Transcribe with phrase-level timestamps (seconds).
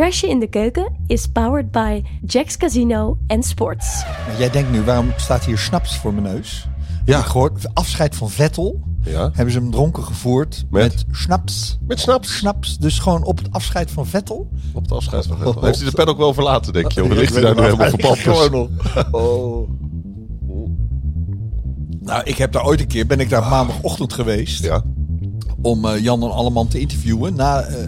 [0.00, 4.04] Crashen in de Keuken is powered by Jack's Casino and Sports.
[4.38, 6.68] Jij denkt nu, waarom staat hier snaps voor mijn neus?
[7.04, 7.18] Ja.
[7.18, 8.80] Ik gehoord, afscheid van Vettel.
[9.02, 9.30] Ja.
[9.32, 10.82] Hebben ze hem dronken gevoerd Met?
[10.82, 11.78] met, snaps.
[11.86, 12.36] Met snaps.
[12.36, 12.78] Snaps.
[12.78, 14.48] Dus gewoon op het afscheid van Vettel.
[14.72, 15.64] Op de afscheid van Vettel.
[15.64, 17.04] Heeft hij de pen ook wel verlaten, denk je?
[17.04, 18.68] Of ligt hij daar nu helemaal het verpand?
[19.10, 19.68] Oh.
[22.00, 24.64] Nou, ik heb daar ooit een keer, ben ik daar maandagochtend geweest.
[24.64, 24.82] Ja.
[25.62, 27.34] om eh, Jan en Alleman te interviewen.
[27.34, 27.86] Na, eh,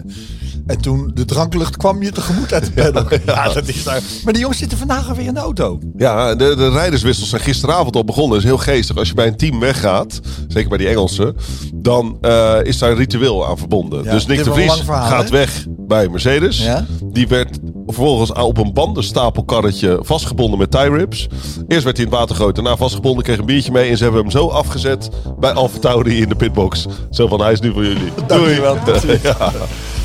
[0.67, 3.19] en toen de dranklucht kwam je tegemoet uit de paddock.
[3.25, 4.01] ja, dat is daar.
[4.23, 5.79] Maar die jongens zitten vandaag alweer in de auto.
[5.97, 8.29] Ja, de, de rijderswissels zijn gisteravond al begonnen.
[8.31, 8.97] Dat is heel geestig.
[8.97, 11.35] Als je bij een team weggaat, zeker bij die Engelsen,
[11.75, 14.03] dan eh, is daar een ritueel aan verbonden.
[14.03, 16.67] Dus Nick de Vries verhaal, gaat weg bij Mercedes.
[17.03, 21.27] Die werd vervolgens op een bandenstapelkarretje vastgebonden met tie rips.
[21.67, 23.89] Eerst werd hij in het water gegooid, daarna vastgebonden, kreeg een biertje mee.
[23.89, 26.85] En ze hebben hem zo afgezet bij Alfa Tauri in de pitbox.
[27.11, 28.11] Zo van, hij is nu voor jullie.
[28.27, 28.77] Dankjewel.
[28.85, 29.19] Doei.
[29.23, 29.51] ja.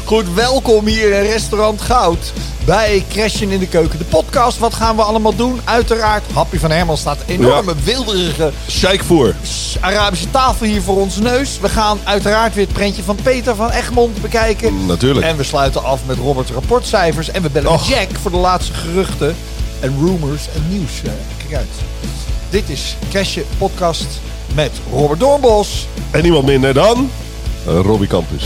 [0.08, 2.32] Goed, welkom hier in restaurant Goud.
[2.64, 3.98] Bij Crashen in de Keuken.
[3.98, 5.60] De podcast, wat gaan we allemaal doen?
[5.64, 9.34] Uiteraard, Happy van Herman staat een enorme wilderige Scheikvoer.
[9.80, 11.58] Arabische tafel hier voor onze neus.
[11.60, 14.86] We gaan uiteraard weer het prentje van Peter van Egmond bekijken.
[14.86, 15.26] Natuurlijk.
[15.26, 17.30] En we sluiten af met Robert rapportcijfers.
[17.30, 17.88] En we bellen Och.
[17.88, 19.36] Jack voor de laatste geruchten
[19.80, 21.02] en rumors en nieuws.
[21.04, 21.74] Eh, Kijk uit.
[22.50, 24.06] Dit is Crashen podcast
[24.54, 25.86] met Robert Doornbos.
[26.10, 27.10] En niemand minder dan
[27.66, 28.44] eh, Robbie Campus.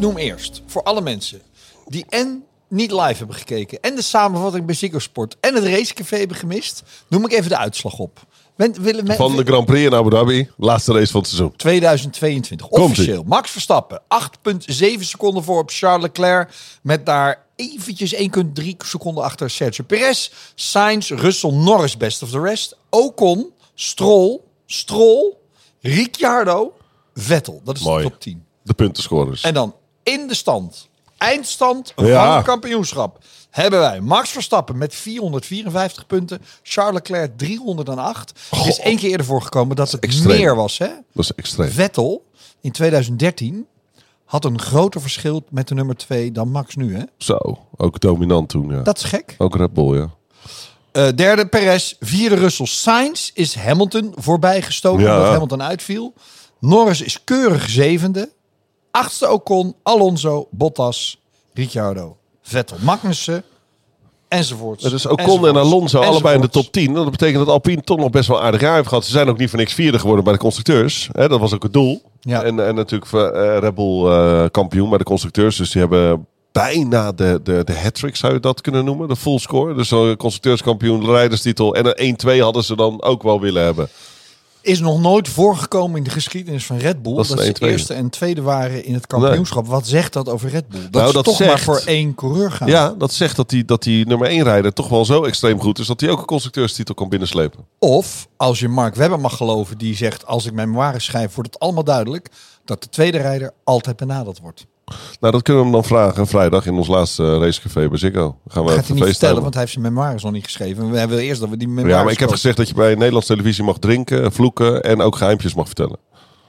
[0.00, 1.40] Noem eerst voor alle mensen
[1.86, 6.16] die en niet live hebben gekeken en de samenvatting bij Ziggo Sport en het racecafé
[6.16, 8.20] hebben gemist, noem ik even de uitslag op.
[8.56, 10.50] Willen men- Van de Grand Prix in Abu Dhabi.
[10.56, 11.56] Laatste race van het seizoen.
[11.56, 12.68] 2022.
[12.68, 12.84] Komt-ie.
[12.90, 13.22] Officieel.
[13.26, 14.02] Max Verstappen.
[14.08, 16.50] 8,7 seconden voor op Charles Leclerc.
[16.82, 20.30] Met daar eventjes 1,3 seconden achter Sergio Perez.
[20.54, 22.76] Sainz, Russell, Norris, best of the rest.
[22.90, 25.34] Ocon, Stroll, Stroll,
[25.80, 26.72] Ricciardo,
[27.14, 27.60] Vettel.
[27.64, 28.04] Dat is Mooi.
[28.04, 28.44] de top 10.
[28.62, 29.42] De puntenscorers.
[29.42, 32.26] En dan in de stand, eindstand Ja.
[32.26, 33.18] van het kampioenschap,
[33.50, 38.32] hebben wij Max Verstappen met 454 punten, Charles Leclerc 308.
[38.50, 40.38] Het is één keer eerder voorgekomen dat het extreem.
[40.38, 40.86] meer was, hè?
[41.12, 41.70] Dat is extreem.
[41.70, 42.24] Vettel
[42.60, 43.66] in 2013
[44.24, 47.02] had een groter verschil met de nummer 2 dan Max nu, hè?
[47.16, 47.38] Zo,
[47.76, 48.82] ook dominant toen, ja.
[48.82, 49.34] Dat is gek.
[49.38, 50.10] Ook Red Bull, ja.
[50.92, 52.66] Eh, derde Perez, vierde Russell.
[52.66, 55.14] Sainz is Hamilton voorbij gestoken Ja.
[55.16, 56.14] omdat Hamilton uitviel.
[56.60, 58.30] Norris is keurig zevende.
[58.90, 61.20] Achtste Ocon, Alonso, Bottas,
[61.54, 63.44] Ricciardo, Vettel, Magnussen
[64.28, 64.90] enzovoorts.
[64.90, 65.58] Dus Ocon en Enzovoorts.
[65.58, 66.94] Alonso allebei in de top 10.
[66.94, 69.04] Dat betekent dat Alpine toch nog best wel aardig jaar heeft gehad.
[69.04, 71.08] Ze zijn ook niet voor niks vierde geworden bij de constructeurs.
[71.12, 72.02] Hè, dat was ook het doel.
[72.20, 72.42] Ja.
[72.42, 75.56] En, en natuurlijk voor, eh, Red Bull eh, kampioen bij de constructeurs.
[75.56, 79.08] Dus die hebben bijna de, de, de hat-trick, zou je dat kunnen noemen.
[79.08, 79.74] De full score.
[79.74, 81.74] Dus zo'n constructeurskampioen, rijderstitel.
[81.74, 83.88] En een 1-2 hadden ze dan ook wel willen hebben.
[84.62, 87.14] Is nog nooit voorgekomen in de geschiedenis van Red Bull.
[87.14, 87.70] Dat Dat, is ze de de 1-2.
[87.70, 89.66] eerste en tweede waren in het kampioenschap.
[89.66, 90.80] Wat zegt dat over Red Bull?
[90.90, 92.68] Dat Nou, dat toch maar voor één coureur gaan.
[92.68, 95.78] Ja, dat zegt dat die, dat die nummer 1 rijder toch wel zo extreem goed
[95.78, 95.86] is.
[95.86, 97.66] Dat hij ook een constructeurstitel kan binnenslepen.
[97.78, 100.26] Of, als je Mark Webber mag geloven, die zegt...
[100.26, 102.28] als ik mijn memoires schrijf, wordt het allemaal duidelijk...
[102.64, 104.66] dat de tweede rijder altijd benaderd wordt.
[105.20, 108.36] Nou, dat kunnen we hem dan vragen vrijdag in ons laatste racecafé bij Ziggo.
[108.46, 110.90] Gaan we gaat hij even niet vertellen, want hij heeft zijn memoires nog niet geschreven.
[110.90, 111.96] We willen eerst dat we die memoires...
[111.96, 115.16] Ja, maar ik heb gezegd dat je bij Nederlands televisie mag drinken, vloeken en ook
[115.16, 115.98] geheimpjes mag vertellen.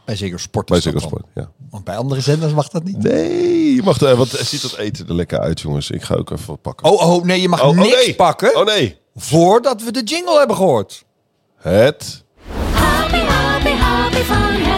[0.05, 0.99] Bij Ziggo Sport Bij Ziggo.
[0.99, 1.51] Sport, ja.
[1.69, 3.03] Want bij andere zenders mag dat niet.
[3.03, 5.89] Nee, je mag er, want ziet dat eten er lekker uit, jongens.
[5.89, 6.91] Ik ga ook even wat pakken.
[6.91, 8.15] Oh, oh, nee, je mag Oh, oh, niks nee.
[8.15, 8.55] pakken...
[8.55, 11.05] Oh nee, voordat we de jingle hebben gehoord.
[11.57, 12.23] het...
[12.73, 14.70] Happy, happy, happy.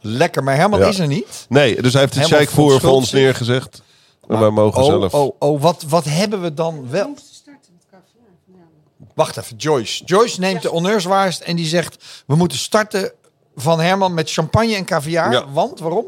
[0.00, 0.86] Lekker, maar Herman Ja.
[0.86, 1.46] is er niet.
[1.48, 3.82] Nee, dus hij heeft het Sheikh voor, voor ons neergezegd.
[4.28, 5.14] En wij mogen oh, zelf.
[5.14, 7.14] Oh, oh, wat, wat hebben we dan wel?
[9.14, 10.04] Wacht even, Joyce.
[10.04, 12.24] Joyce neemt de honneurswaarst en die zegt...
[12.26, 13.12] we moeten starten
[13.54, 15.32] van Herman met champagne en caviar.
[15.32, 15.52] Ja.
[15.52, 16.06] Want, waarom?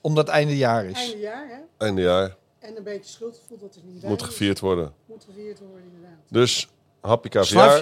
[0.00, 0.98] Omdat het einde jaar is.
[0.98, 1.84] Einde jaar, hè?
[1.84, 4.92] Einde jaar En een beetje schuldgevoel dat het niet bij moet gevierd worden.
[5.06, 6.18] Moet gevierd worden, inderdaad.
[6.28, 6.68] Dus,
[7.02, 7.28] happy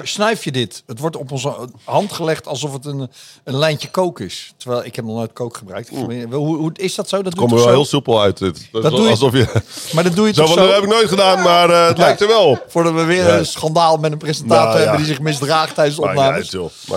[0.02, 0.82] Snuif, je dit?
[0.86, 1.54] Het wordt op onze
[1.84, 3.10] hand gelegd alsof het een,
[3.44, 4.52] een lijntje kook is.
[4.56, 5.88] Terwijl ik heb nog nooit kook gebruikt.
[5.88, 7.22] Hoe, hoe is dat zo?
[7.22, 7.70] Dat Komt er wel zo?
[7.72, 8.38] heel soepel uit.
[8.38, 8.68] Dit.
[8.72, 9.46] Dat, doe je- alsof je...
[9.92, 10.54] Maar dat doe je toch zo?
[10.54, 12.58] dat heb ik nooit gedaan, maar eh, het lijkt er wel.
[12.68, 13.38] Voordat we weer Ja.
[13.38, 14.80] een schandaal met een presentator Nou, ja.
[14.80, 16.52] hebben die zich misdraagt tijdens de niet opnames.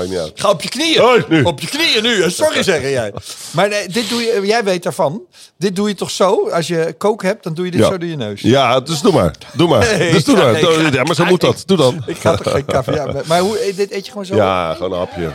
[0.09, 0.31] niet uit.
[0.35, 1.01] Ga op je knieën.
[1.01, 1.43] Hoi, nu.
[1.43, 2.29] Op je knieën nu.
[2.31, 3.13] Sorry zeggen jij.
[3.51, 5.21] Maar nee, dit doe je, jij weet daarvan.
[5.57, 6.49] Dit doe je toch zo?
[6.49, 8.41] Als je kook hebt, dan doe je dit zo door je neus.
[8.41, 9.35] Ja, dus doe maar.
[9.53, 9.97] Doe maar.
[9.97, 10.93] Nee, dus doe maar.
[10.93, 11.63] ja, maar zo moet dat.
[11.65, 12.03] Doe dan.
[12.15, 13.27] Ik ga toch geen caviar met.
[13.27, 14.35] Maar hoe, eet- dit eet je gewoon zo?
[14.35, 15.31] Ja, gewoon een hapje.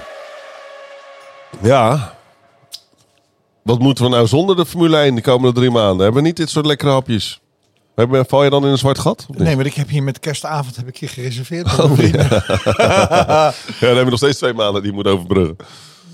[1.63, 2.15] Ja.
[3.63, 5.99] Wat moeten we nou zonder de Formule 1 de komende drie maanden?
[6.05, 7.41] Hebben we niet dit soort lekkere hapjes?
[8.11, 9.27] Val je dan in een zwart gat?
[9.37, 11.79] Nee, maar ik heb hier met kerstavond heb ik hier gereserveerd.
[11.79, 15.57] Oh, Ja, dan hebben we nog steeds twee maanden die je moet overbruggen.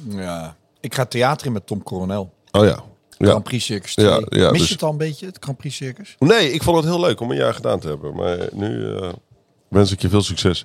[0.08, 0.56] ja.
[0.80, 2.32] Ik ga theater in met Tom Coronel.
[2.50, 2.78] Oh ja.
[3.18, 3.26] ja.
[3.28, 4.06] Grand Prix Circus 2.
[4.06, 6.16] Ja, ja, Mis dus- je het al een beetje, het Grand Prix Circus?
[6.18, 8.14] Nee, ik vond het heel leuk om een jaar gedaan te hebben.
[8.14, 9.08] Maar nu eh,
[9.68, 10.64] wens ik je veel succes.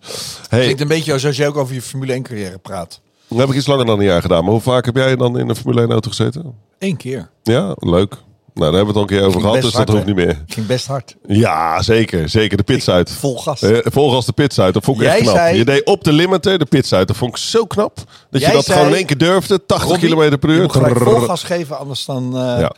[0.49, 3.01] Hey, Klinkt een beetje zoals jij ook over je Formule 1 carrière praat.
[3.27, 4.43] dan heb ik iets langer dan een jaar gedaan.
[4.43, 6.53] Maar hoe vaak heb jij dan in een Formule 1 auto gezeten?
[6.79, 7.29] Eén keer.
[7.43, 8.15] Ja, leuk.
[8.53, 10.43] Nou, daar hebben we het al een keer over gehad, dus dat hoeft niet meer.
[10.47, 11.15] Ging best hard.
[11.27, 12.29] Ja, zeker.
[12.29, 12.57] Zeker.
[12.57, 13.11] De pits uit.
[13.11, 13.61] Vol gas.
[13.61, 14.73] Eh, volgens de pits uit.
[14.73, 15.35] Dat vond ik Jij echt knap.
[15.35, 17.07] zei- Je deed op de limiter de pits uit.
[17.07, 17.95] Dat vond ik zo knap.
[18.29, 19.65] Dat Jij je dat zei- gewoon in één keer durfde.
[19.65, 20.61] 80 Robbie, km per Je uur.
[20.61, 22.37] moet gelijk vol gas geven, anders dan...
[22.37, 22.71] eh, Ja.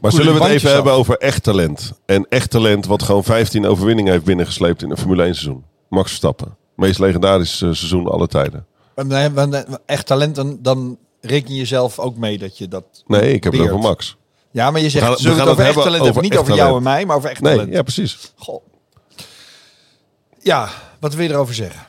[0.00, 0.74] Maar zullen we het even af.
[0.74, 1.92] hebben over echt talent?
[2.06, 5.64] En echt talent wat gewoon 15 overwinningen heeft binnengesleept in een Formule 1 seizoen.
[5.88, 6.56] Max Verstappen.
[6.76, 8.66] Meest legendarisch eh, seizoen aller tijden.
[9.04, 12.84] Nee, want, eh, echt talent, dan, dan reken je jezelf ook mee dat je dat...
[13.06, 14.16] Nee, ik heb het over Max.
[14.50, 16.10] Ja, maar je zegt, We gaan- zullen we het over echt talent hebben?
[16.10, 17.72] over Niet over jou en mij, maar over echt Nee, talent.
[17.72, 18.32] ja precies.
[18.36, 18.62] Goh.
[20.40, 20.68] Ja,
[21.00, 21.80] wat wil je erover zeggen?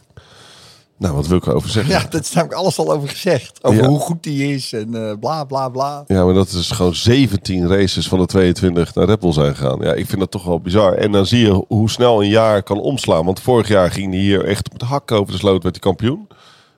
[0.98, 1.94] Nou, wat wil ik erover zeggen?
[2.00, 3.60] Ja, dat is namelijk alles al over gezegd.
[3.64, 3.88] Over Ja.
[3.88, 6.04] hoe goed die is en eh, bla bla bla.
[6.08, 9.80] Ja, maar dat is gewoon 17 races van de 22 naar Red Bull zijn gegaan.
[9.82, 10.94] Ja, ik vind dat toch wel bizar.
[10.94, 13.26] En dan zie je hoe snel een jaar kan omslaan.
[13.26, 15.84] Want vorig jaar ging hij hier echt met de hak over de sloot werd hij
[15.84, 16.28] kampioen.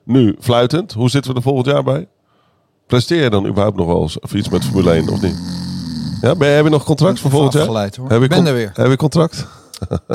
[0.04, 0.94] Nu fluitend.
[0.94, 2.08] Hoe zitten we er volgend jaar bij?
[2.88, 5.38] Presteer je dan überhaupt nog wel eens of iets met Formule 1 of niet?
[6.22, 7.66] Ja, ben, heb je nog contract voor volgend jaar?
[7.68, 8.10] hoor.
[8.10, 8.72] Heb Ik ben er weer.
[8.74, 9.46] Heb je contract?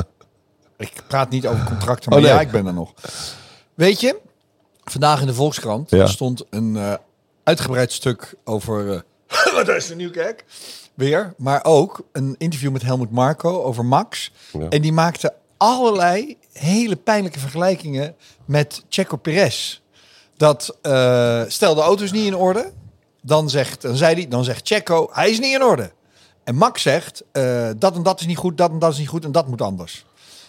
[0.79, 2.35] Ik praat niet over contracten, maar Oh, nee.
[2.35, 2.93] ja, ik ben er nog.
[3.81, 4.21] Weet je,
[4.85, 6.07] vandaag in de Volkskrant Ja.
[6.07, 6.95] stond een eh,
[7.45, 8.93] uitgebreid stuk over...
[8.93, 10.45] eh wat is de Nieuwkerk?
[10.95, 11.35] Weer.
[11.37, 14.33] Maar ook een interview met Helmut Marco over Max.
[14.53, 14.69] Ja.
[14.69, 19.81] En die maakte allerlei hele pijnlijke vergelijkingen met Checo Perez.
[20.37, 22.73] Dat eh, stel de auto is niet in orde,
[23.23, 25.93] dan zegt, dan zei hij, dan zegt Checo, hij is niet in orde.
[26.45, 27.25] En Max zegt,
[27.79, 29.63] dat en dat is niet goed, dat en dat is niet goed en dat moet
[29.63, 30.05] anders.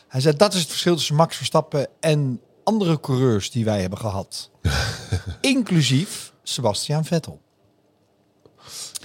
[0.07, 3.99] Hij zei, dat is het verschil tussen Max Verstappen en andere coureurs die wij hebben
[3.99, 4.49] gehad.
[5.41, 7.41] Inclusief Sebastian Vettel.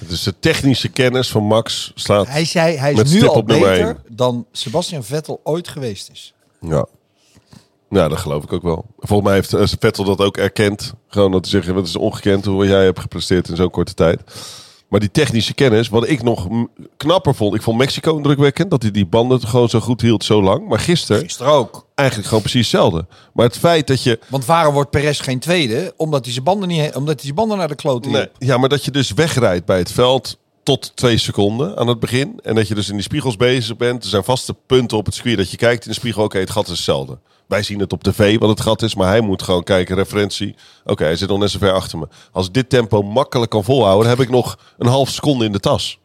[0.08, 2.26] Dus de technische kennis van Max slaat...
[2.26, 6.34] Hij zei, hij is nu al beter dan Sebastian Vettel ooit geweest is.
[6.60, 6.86] Ja.
[7.90, 8.84] Ja, dat geloof ik ook wel.
[8.98, 10.94] Volgens mij heeft eh, Vettel dat ook erkend.
[11.08, 14.20] Gewoon dat hij zegt, wat is ongekend hoe jij hebt gepresteerd in zo'n korte tijd.
[14.88, 16.48] Maar die technische kennis, wat ik nog
[16.96, 17.54] knapper vond.
[17.54, 20.68] Ik vond Mexico indrukwekkend, dat hij die banden gewoon zo goed hield zo lang.
[20.68, 21.86] Maar gisteren Gisteren ook.
[21.94, 23.06] eigenlijk gewoon precies hetzelfde.
[23.32, 24.18] Maar het feit dat je...
[24.28, 25.94] Want waarom wordt Perez geen tweede?
[25.96, 28.16] Omdat hij zijn banden, niet, omdat hij zijn banden naar de kloot hield.
[28.16, 32.00] Nee, ja, maar dat je dus wegrijdt bij het veld tot twee seconden aan het
[32.00, 32.40] begin.
[32.42, 34.02] En dat je dus in die spiegels bezig bent.
[34.02, 36.24] Er zijn vaste punten op het circuit dat je kijkt in de spiegel.
[36.24, 37.18] Oké, het gat is hetzelfde.
[37.46, 40.54] Wij zien het op tv wat het gat is, maar hij moet gewoon kijken, referentie.
[40.84, 42.08] Oké, hij zit nog net zo ver achter me.
[42.32, 45.60] Als ik dit tempo makkelijk kan volhouden, heb ik nog een half seconde in de
[45.60, 45.98] tas.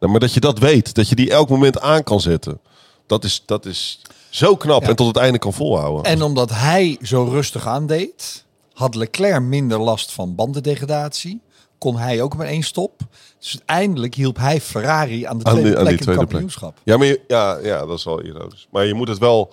[0.00, 2.60] Nou, maar dat je dat weet, dat je die elk moment aan kan zetten.
[3.06, 4.00] Dat is, dat is
[4.30, 4.88] zo knap Ja.
[4.88, 6.04] en tot het einde kan volhouden.
[6.04, 11.40] En omdat hij zo rustig aandeed, had Leclerc minder last van bandendegradatie.
[11.78, 13.00] Kon hij ook met één stop.
[13.38, 16.18] Dus uiteindelijk hielp hij Ferrari aan de Aan tweede die- aan plek die in het
[16.20, 16.28] tweede plek.
[16.30, 16.78] kampioenschap.
[16.84, 18.66] Ja, maar je- ja, ja, dat is wel ironisch.
[18.70, 19.52] Maar je moet het wel,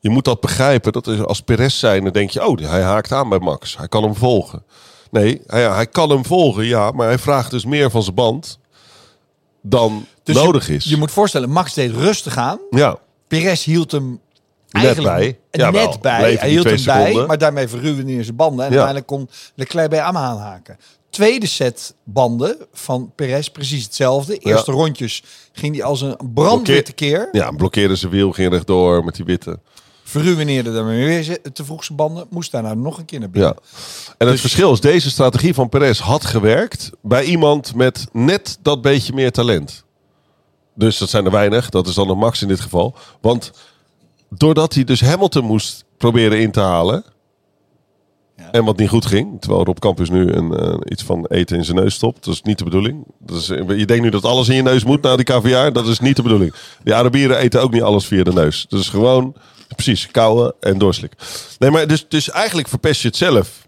[0.00, 0.92] je moet dat begrijpen.
[0.92, 3.76] Dat is als Perez zijn, dan denk je, oh, hij haakt aan bij Max.
[3.76, 4.62] Hij kan hem volgen.
[5.10, 8.58] Nee, hij, hij kan hem volgen, ja, maar hij vraagt dus meer van zijn band
[9.62, 10.84] dan Dus nodig je, is.
[10.84, 12.58] Je moet voorstellen, Max deed rustig aan.
[12.70, 12.98] ja,
[13.28, 14.20] Perez hield hem
[14.70, 15.24] Net bij.
[15.26, 16.34] net Jawel, bij.
[16.34, 18.64] Hij hield hem bij, maar daarmee verruwde hij zijn banden.
[18.66, 18.78] En Ja.
[18.78, 20.78] uiteindelijk kon Leclerc bij hem aanhaken.
[21.10, 24.36] Tweede set banden van Perez precies hetzelfde.
[24.38, 27.28] Eerste rondjes ging hij als een brandweer tekeer.
[27.32, 29.58] ja, blokkeerde zijn wiel, ging rechtdoor met die witte.
[30.08, 32.26] Verruineerde daarmee weer te vroeg zijn banden.
[32.30, 33.56] Moest daarna nog een keer naar binnen.
[33.56, 33.62] Ja.
[34.08, 38.58] En het Dus- verschil is, deze strategie van Perez had gewerkt bij iemand met net
[38.62, 39.84] dat beetje meer talent.
[40.74, 42.94] Dus dat zijn er weinig, dat is dan een Max in dit geval.
[43.20, 43.50] Want
[44.30, 47.04] doordat hij dus Hamilton moest proberen in te halen,
[48.36, 48.50] Ja.
[48.50, 51.64] en wat niet goed ging, terwijl Rob Campus nu een, eh, iets van eten in
[51.64, 52.24] zijn neus stopt.
[52.24, 53.04] Dat is niet de bedoeling.
[53.18, 55.72] Dat is, je denkt nu dat alles in je neus moet na die caviar.
[55.72, 56.54] Dat is niet de bedoeling.
[56.82, 58.66] Die Arabieren eten ook niet alles via de neus.
[58.68, 59.34] Dat is gewoon,
[59.74, 61.18] precies, kauwen en doorslikken.
[61.58, 63.66] Nee, maar dus, dus eigenlijk verpest je het zelf.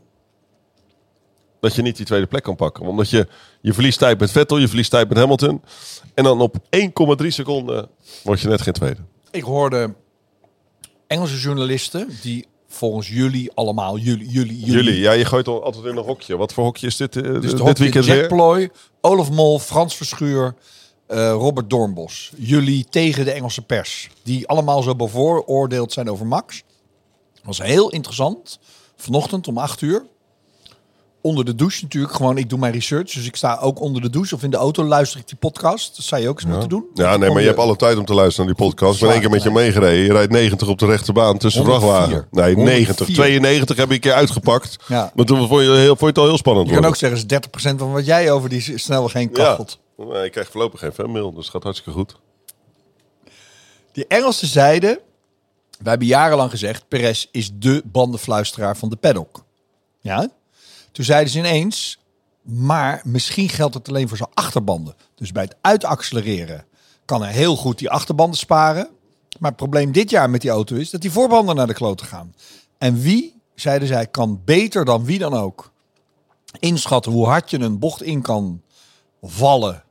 [1.60, 2.86] Dat je niet die tweede plek kan pakken.
[2.86, 3.28] Omdat je,
[3.60, 5.62] je verliest tijd met Vettel, je verliest tijd met Hamilton.
[6.14, 6.56] En dan op
[7.22, 7.88] 1,3 seconden
[8.22, 9.00] word je net geen tweede.
[9.30, 9.94] Ik hoorde
[11.06, 14.84] Engelse journalisten die volgens jullie allemaal, jullie, jullie, jullie.
[14.84, 16.36] Jullie, ja, je gooit al altijd in een hokje.
[16.36, 18.26] Wat voor hokje is dit, eh, Dus dit hokje weekend Jack weer?
[18.26, 20.54] Ploy, Olaf Mol, Frans Verschuur,
[21.10, 22.32] eh, Robert Doornbos.
[22.36, 24.10] Jullie tegen de Engelse pers.
[24.22, 26.62] Die allemaal zo bevooroordeeld zijn over Max.
[27.42, 28.58] was heel interessant.
[28.96, 30.02] Vanochtend om 8 uur.
[31.22, 32.14] onder de douche natuurlijk.
[32.14, 33.12] Gewoon, ik doe mijn research.
[33.12, 35.96] Dus ik sta ook onder de douche of in de auto luister ik die podcast.
[35.96, 36.84] Dat zou je ook eens moeten doen.
[36.94, 38.94] Ja, nee, maar je hebt alle tijd om te luisteren naar die podcast.
[38.94, 40.04] Ik ben één keer met je meegereden.
[40.04, 41.88] Je rijdt 90 op de rechterbaan tussen 104.
[41.88, 42.26] vrachtwagen.
[42.30, 42.98] Nee, 90.
[42.98, 43.14] 104.
[43.14, 44.76] 92 heb ik een keer uitgepakt.
[44.86, 45.12] Ja.
[45.14, 47.18] Maar toen vond je, heel, vond je het al heel spannend Je kan ook zeggen,
[47.18, 49.58] is 30% van wat jij over die snelweg heen ja.
[50.08, 52.16] Nee, ik krijg voorlopig geen fanmail, dus gaat hartstikke goed.
[53.92, 54.98] Die Engelsen zeiden,
[55.78, 59.44] wij hebben jarenlang gezegd, Perez is de bandenfluisteraar van de paddock.
[60.00, 60.30] Ja?
[60.92, 61.98] Toen zeiden ze ineens,
[62.42, 64.94] maar misschien geldt het alleen voor zijn achterbanden.
[65.14, 66.64] Dus bij het uitaccelereren
[67.04, 68.88] kan hij heel goed die achterbanden sparen.
[69.38, 72.06] Maar het probleem dit jaar met die auto is dat die voorbanden naar de kloten
[72.06, 72.34] gaan.
[72.78, 75.72] En wie, zeiden zij, kan beter dan wie dan ook
[76.58, 78.62] inschatten hoe hard je een bocht in kan
[79.22, 79.84] vallen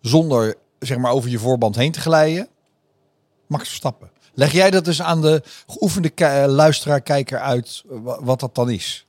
[0.00, 2.48] zonder zeg maar over je voorband heen te glijden?
[3.46, 4.10] Max Verstappen.
[4.34, 8.70] Leg jij dat dus aan de geoefende eh, luisteraar-kijker uit eh, wa- wat dat dan
[8.70, 9.06] is?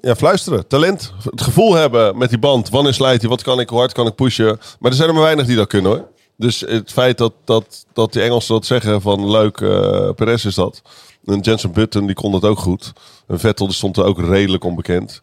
[0.00, 0.66] Ja, fluisteren.
[0.66, 1.12] Talent.
[1.30, 2.68] Het gevoel hebben met die band.
[2.68, 3.30] Wanneer slijt hij?
[3.30, 3.68] Wat kan ik?
[3.68, 4.58] Hoe hard kan ik pushen?
[4.80, 6.08] Maar er zijn er maar weinig die dat kunnen hoor.
[6.36, 10.54] Dus het feit dat, dat, dat die Engelsen dat zeggen van leuk, eh Perez is
[10.54, 10.82] dat.
[11.24, 12.92] En Jensen Button die kon dat ook goed.
[13.26, 15.22] En Vettel die stond er ook redelijk onbekend.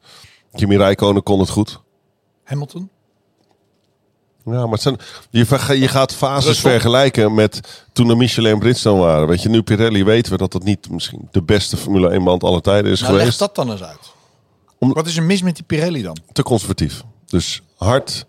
[0.53, 1.79] Kimi Räikkönen kon het goed.
[2.43, 2.89] Hamilton?
[4.45, 4.97] Ja, maar het zijn,
[5.79, 9.27] je, gaat fases vergelijken met toen er Michelin en Bridgestone waren.
[9.27, 12.43] Weet je, nu Pirelli weten we dat dat niet misschien de beste Formule 1 band
[12.43, 13.39] aller tijden is Nou, leg geweest.
[13.39, 13.99] dat dan eens uit.
[14.79, 16.17] Om- Wat is er mis met die Pirelli dan?
[16.31, 17.03] te conservatief.
[17.25, 18.25] Dus hard,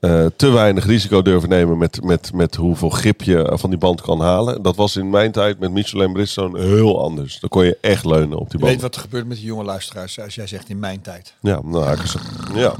[0.00, 4.00] eh, te weinig risico durven nemen met, met, met hoeveel grip je van die band
[4.00, 4.62] kan halen.
[4.62, 7.40] Dat was in mijn tijd met Michelin Bridgestone heel anders.
[7.40, 8.82] Dan kon je echt leunen op die Je weet band.
[8.82, 11.34] wat er gebeurt met die jonge luisteraars als jij zegt in mijn tijd.
[11.40, 12.74] Ja, nou, ik zeg- ja.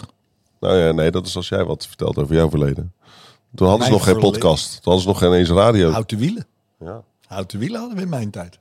[0.64, 2.92] Nou ja, nee, dat is als jij wat vertelt over jouw verleden.
[3.54, 4.40] Toen hadden ze nog geen verleden?
[4.40, 4.73] podcast.
[4.73, 5.90] Toen hadden ze nog geen eens radio.
[5.90, 6.47] Houten wielen.
[6.80, 7.02] Ja.
[7.26, 8.59] Houten wielen hadden we in mijn tijd.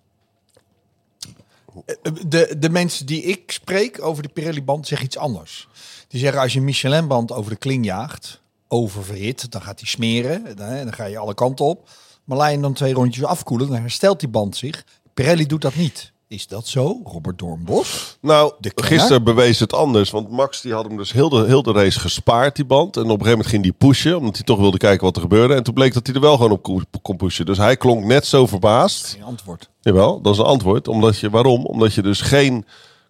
[1.86, 5.68] Eh, De, de mensen die ik spreek over de Pirelli-band zeggen iets anders.
[6.08, 10.56] Die zeggen als je een Michelin-band over de kling jaagt, oververhit, dan gaat hij smeren.
[10.56, 11.90] Dan, ga je alle kanten op.
[12.24, 14.86] Maar laat je dan twee rondjes afkoelen, dan herstelt die band zich.
[15.14, 16.12] Pirelli doet dat niet.
[16.34, 18.18] Is dat zo, Robert Doornbos?
[18.22, 20.10] Nou, gisteren bewees het anders.
[20.12, 22.96] Want Max die had hem dus heel de, heel de race gespaard, die band.
[22.96, 25.22] En op een gegeven moment ging die pushen, omdat hij toch wilde kijken wat er
[25.22, 25.54] gebeurde.
[25.54, 27.46] En toen bleek dat hij er wel gewoon op ko- kon pushen.
[27.46, 29.06] Dus hij klonk net zo verbaasd.
[29.14, 29.70] Geen antwoord.
[29.82, 30.88] Jawel, dat is een antwoord.
[30.88, 31.66] Omdat je, waarom?
[31.66, 32.66] Omdat je dus geen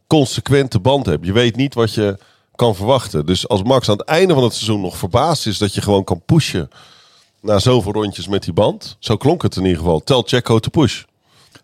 [0.07, 1.25] consequente band hebt.
[1.25, 2.17] Je weet niet wat je
[2.55, 3.25] kan verwachten.
[3.25, 6.03] Dus als Max aan het einde van het seizoen nog verbaasd is dat je gewoon
[6.03, 6.69] kan pushen
[7.41, 8.95] na zoveel rondjes met die band.
[8.99, 9.99] Zo klonk het in ieder geval.
[9.99, 11.03] Tel Checo te push.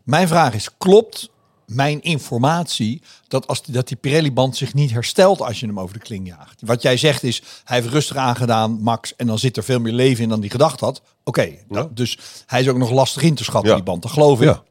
[0.03, 1.29] Mijn vraag is, klopt
[1.69, 5.93] mijn informatie dat, als die, dat die Pirelli-band zich niet herstelt als je hem over
[5.93, 6.61] de kling jaagt?
[6.65, 9.93] Wat jij zegt is, hij heeft rustig aangedaan, Max, en dan zit er veel meer
[9.93, 11.01] leven in dan hij gedacht had.
[11.23, 13.75] Oké, dat- dus hij is ook nog lastig in te schatten, Ja.
[13.75, 14.47] die band, dat geloof ik.
[14.47, 14.63] Ja.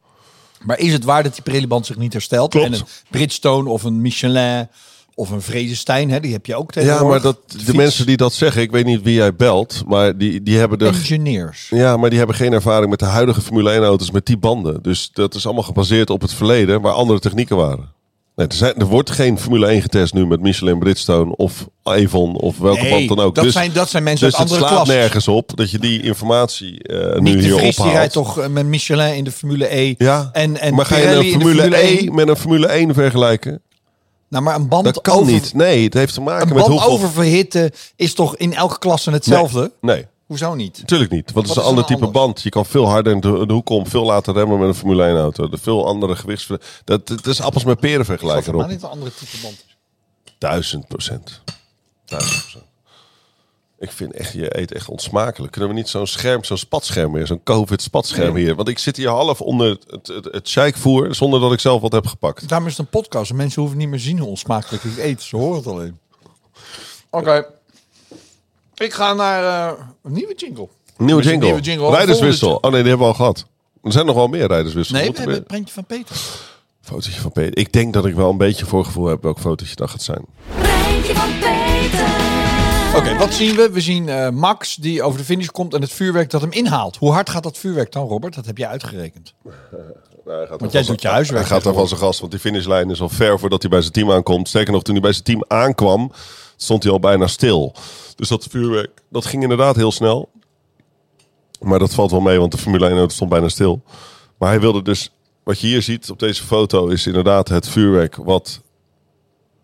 [0.65, 2.49] Maar is het waar dat die Pirelli-band zich niet herstelt?
[2.51, 2.65] Klopt.
[2.65, 4.67] En een Bridgestone of een Michelin
[5.19, 7.09] of een Vredestein, hè, die heb je ook Ja, tegenwoordig.
[7.09, 7.77] maar dat, De de fiets.
[7.77, 10.87] mensen die dat zeggen, ik weet niet wie jij belt, maar die, die hebben er.
[10.87, 11.67] Engineers.
[11.69, 14.81] Ja, maar die hebben geen ervaring met de huidige Formule 1 auto's met die banden.
[14.83, 17.97] Dus dat is allemaal gebaseerd op het verleden waar andere technieken waren.
[18.35, 22.35] Nee, er, zijn, er wordt geen Formule 1 getest nu met Michelin Bridgestone of Avon
[22.35, 23.35] of welke Nee, band dan ook.
[23.35, 25.03] dat, dus zijn, dat zijn mensen dus uit het andere slaat klassen.
[25.03, 28.35] nergens op dat je die informatie eh, nu Niet de hier Vries, die rijdt ophaalt.
[28.35, 29.93] toch eh, met Michelin in de Formule E.
[29.97, 32.15] Ja, en, en maar ga je een de Formule, E 1?
[32.15, 33.61] met een Formule 1 vergelijken?
[34.29, 35.53] Nou, maar een band Dat kan over, niet.
[35.53, 36.91] Nee, het heeft te maken Een met band hoeveel...
[36.91, 39.71] oververhitten is toch in elke klasse hetzelfde?
[39.81, 40.77] Nee, Hoezo niet?
[40.79, 41.31] natuurlijk niet.
[41.31, 42.23] Want het is een ander type anders?
[42.23, 42.41] band.
[42.41, 45.05] Je kan veel harder in de, de hoek om, veel later remmen met een Formule
[45.05, 45.49] 1 auto.
[45.49, 46.47] De veel andere gewichts...
[46.83, 49.77] Dat, dat is appels met peren vergelijken, maar niet een andere type band is.
[50.37, 51.41] Duizend procent.
[52.05, 52.68] Duizend procent.
[53.79, 55.51] Ik vind echt, je eet echt onsmakelijk.
[55.51, 58.55] Kunnen we niet zo'n scherm, zo'n spatscherm weer, zo'n COVID-spatscherm hier?
[58.55, 61.91] Want ik zit hier half onder het, het, het sheikvoer zonder dat ik zelf wat
[61.91, 62.49] heb gepakt.
[62.49, 63.29] Daarom is het een podcast.
[63.29, 65.21] en Mensen hoeven niet meer zien hoe onsmakelijk ik eet.
[65.21, 65.99] Ze horen het alleen.
[67.09, 67.45] Oké.
[68.75, 70.67] Ik ga naar eh, een nieuwe jingle.
[70.97, 71.45] Nieuwe jingle.
[71.45, 71.89] nieuwe jingle.
[71.89, 72.55] Rijderswissel.
[72.55, 73.45] Oh nee, die hebben we al gehad.
[73.83, 74.99] Er zijn nog wel meer rijderswissels.
[74.99, 76.15] Nee, we hebben het prentje van Peter.
[76.81, 77.57] Fotootje van Peter.
[77.57, 80.25] Ik denk dat ik wel een beetje voorgevoel heb welk fotootje dat gaat zijn.
[80.59, 81.38] Prentje van Peter.
[82.95, 83.69] Oké, wat zien we?
[83.71, 86.95] We zien eh, Max die over de finish komt en het vuurwerk dat hem inhaalt.
[86.95, 88.35] Hoe hard gaat dat vuurwerk dan, Robert?
[88.35, 89.33] Dat heb jij uitgerekend.
[90.57, 91.41] Want jij doet je huiswerk.
[91.41, 93.81] Hij gaat daar van zijn gast, want die finishlijn is al ver voordat hij bij
[93.81, 94.47] zijn team aankomt.
[94.47, 96.11] Sterker nog, toen hij bij zijn team aankwam,
[96.55, 97.73] stond hij al bijna stil.
[98.15, 100.29] Dus dat vuurwerk, dat ging inderdaad heel snel.
[101.59, 103.81] Maar dat valt wel mee, want de Formule 1 auto stond bijna stil.
[104.37, 105.11] Maar hij wilde dus,
[105.43, 108.61] wat je hier ziet op deze foto, is inderdaad het vuurwerk wat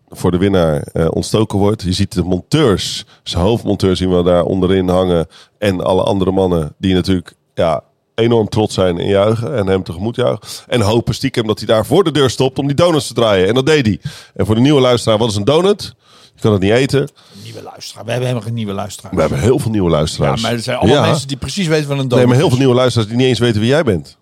[0.08, 1.82] voor de winnaar eh, ontstoken wordt.
[1.82, 5.26] Je ziet de monteurs, zijn hoofdmonteur zien we daar onderin hangen.
[5.58, 7.82] En alle andere mannen die natuurlijk ja,
[8.14, 9.56] enorm trots zijn en juichen.
[9.56, 10.40] En hem tegemoet juichen.
[10.66, 13.48] En hopen stiekem dat hij daar voor de deur stopt om die donuts te draaien.
[13.48, 14.00] En dat deed hij.
[14.34, 15.94] En voor de nieuwe luisteraar, wat is een donut?
[16.34, 17.08] Je kan het niet eten.
[17.42, 18.04] Nieuwe luisteraar.
[18.04, 19.14] We hebben helemaal geen nieuwe luisteraars.
[19.14, 20.42] We hebben heel veel nieuwe ja, luisteraars.
[20.42, 21.06] maar er zijn allemaal Ja.
[21.08, 23.26] mensen die precies weten wat een donut Nee, maar heel veel nieuwe luisteraars die niet
[23.26, 24.18] eens weten wie jij bent.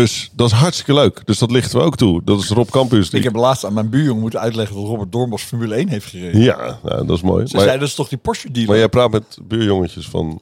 [0.00, 1.22] Dus dat is hartstikke leuk.
[1.24, 2.20] Dus dat ligt er ook toe.
[2.24, 3.10] Dat is Rob Campus.
[3.10, 6.40] Ik heb laatst aan mijn buurjongen moeten uitleggen dat Robert Doornbos Formule 1 heeft gereden.
[6.40, 7.46] Ja, nou, dat is mooi.
[7.46, 8.68] Ze Maar, zei, dat is toch die Porsche dealer?
[8.68, 10.40] maar jij praat met buurjongetjes van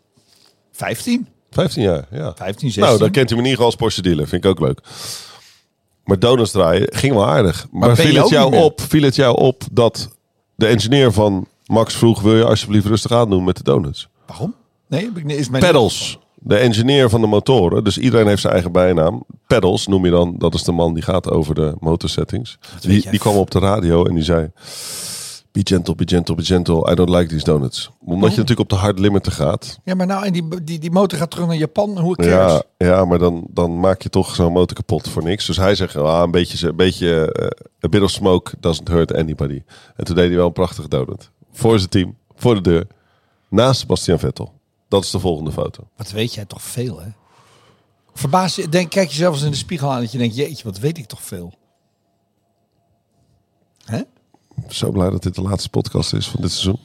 [0.72, 1.28] 15?
[1.50, 2.06] 15 jaar.
[2.10, 2.32] Ja.
[2.36, 2.82] 15, 16.
[2.82, 4.28] Nou, dan kent hij me in ieder geval als Porsche dealer.
[4.28, 4.80] Vind ik ook leuk.
[6.04, 7.66] Maar donuts draaien ging wel aardig.
[7.70, 10.16] Maar, viel, het jou op, viel het jou op dat
[10.54, 12.20] de engineer van Max vroeg...
[12.20, 14.08] wil je alsjeblieft rustig aan doen met de donuts?
[14.26, 14.54] Waarom?
[14.88, 16.18] Nee, heb ik niet- is mijn Pedals.
[16.44, 17.84] De engineer van de motoren.
[17.84, 19.24] Dus iedereen heeft zijn eigen bijnaam.
[19.46, 20.34] Pedals noem je dan.
[20.38, 22.58] Dat is de man die gaat over de motorsettings.
[22.80, 24.50] Die, die kwam op de radio en die zei...
[25.52, 26.90] Be gentle, be gentle, be gentle.
[26.90, 27.90] I don't like these donuts.
[28.04, 29.78] Omdat je natuurlijk op de hard limiter gaat.
[29.84, 31.98] Ja, maar nou, en die, die, die motor gaat terug naar Japan.
[31.98, 32.62] Hoe cares?
[32.78, 35.46] Ja, ja, maar dan, dan maak je toch zo'n motor kapot voor niks.
[35.46, 37.46] Dus hij zegt, ah, een beetje, een beetje eh,
[37.84, 39.62] a bit of smoke doesn't hurt anybody.
[39.96, 41.30] En toen deed hij wel een prachtige donut.
[41.52, 42.86] Voor zijn team, voor de deur,
[43.48, 44.52] naast Sebastian Vettel.
[44.92, 45.88] Dat is de volgende foto.
[45.96, 47.08] Wat weet jij toch veel, hè?
[48.14, 50.78] Verbaas je, denk, kijk jezelf eens in de spiegel aan dat je denkt, jeetje, wat
[50.78, 51.52] weet ik toch veel.
[53.84, 54.00] Hè?
[54.68, 56.80] Zo blij dat dit de laatste podcast is van dit seizoen.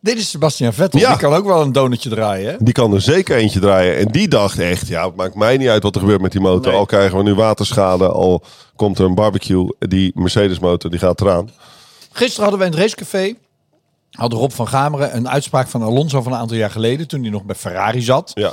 [0.00, 1.00] Dit is Sebastian Vettel.
[1.00, 1.08] Ja.
[1.08, 2.56] Die kan ook wel een donutje draaien, hè?
[2.58, 3.96] Die kan er zeker eentje draaien.
[3.96, 6.40] En die dacht echt, ja, het maakt mij niet uit wat er gebeurt met die
[6.40, 6.70] motor.
[6.70, 6.80] Nee.
[6.80, 8.42] Al krijgen we nu waterschade, al
[8.76, 9.68] komt er een barbecue.
[9.78, 11.50] Die Mercedes motor, die gaat eraan.
[12.12, 13.34] Gisteren hadden we in het racecafé,
[14.10, 17.30] had Rob van Gameren een uitspraak van Alonso van een aantal jaar geleden, toen hij
[17.30, 18.30] nog bij Ferrari zat.
[18.34, 18.52] Ja.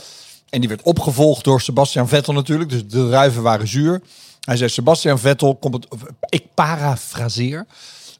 [0.50, 2.70] En die werd opgevolgd door Sebastian Vettel natuurlijk.
[2.70, 4.02] Dus de druiven waren zuur.
[4.42, 5.88] Hij zei, Sebastian Vettel, komt het,
[6.30, 7.66] ik parafraseer,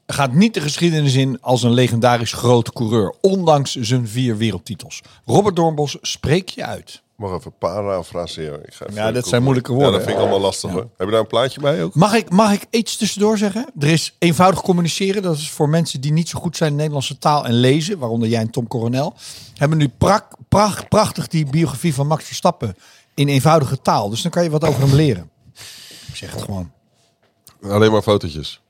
[0.06, 3.14] gaat niet de geschiedenis in als een legendarisch grote coureur.
[3.20, 5.00] Ondanks zijn vier wereldtitels.
[5.24, 7.02] Robert Doornbos, spreek je uit.
[7.18, 8.62] Mag even parafraseren.
[8.66, 10.80] Ik ga even Ja, dat zijn moeilijke woorden, Ja, dat vind ik allemaal lastig hoor.
[10.96, 11.94] Heb je daar een plaatje bij ook?
[11.94, 13.70] Mag ik, mag ik iets tussendoor zeggen?
[13.78, 15.22] Er is eenvoudig communiceren.
[15.22, 17.98] Dat is voor mensen die niet zo goed zijn in Nederlandse taal en lezen.
[17.98, 19.14] Waaronder jij en Tom Coronel.
[19.54, 22.76] Hebben nu prak, pracht- prachtig die biografie van Max Verstappen.
[23.14, 24.08] In eenvoudige taal.
[24.08, 25.30] Dus dan kan je wat over hem leren.
[26.08, 26.70] Ik zeg het gewoon.
[27.62, 28.60] Alleen maar fotootjes.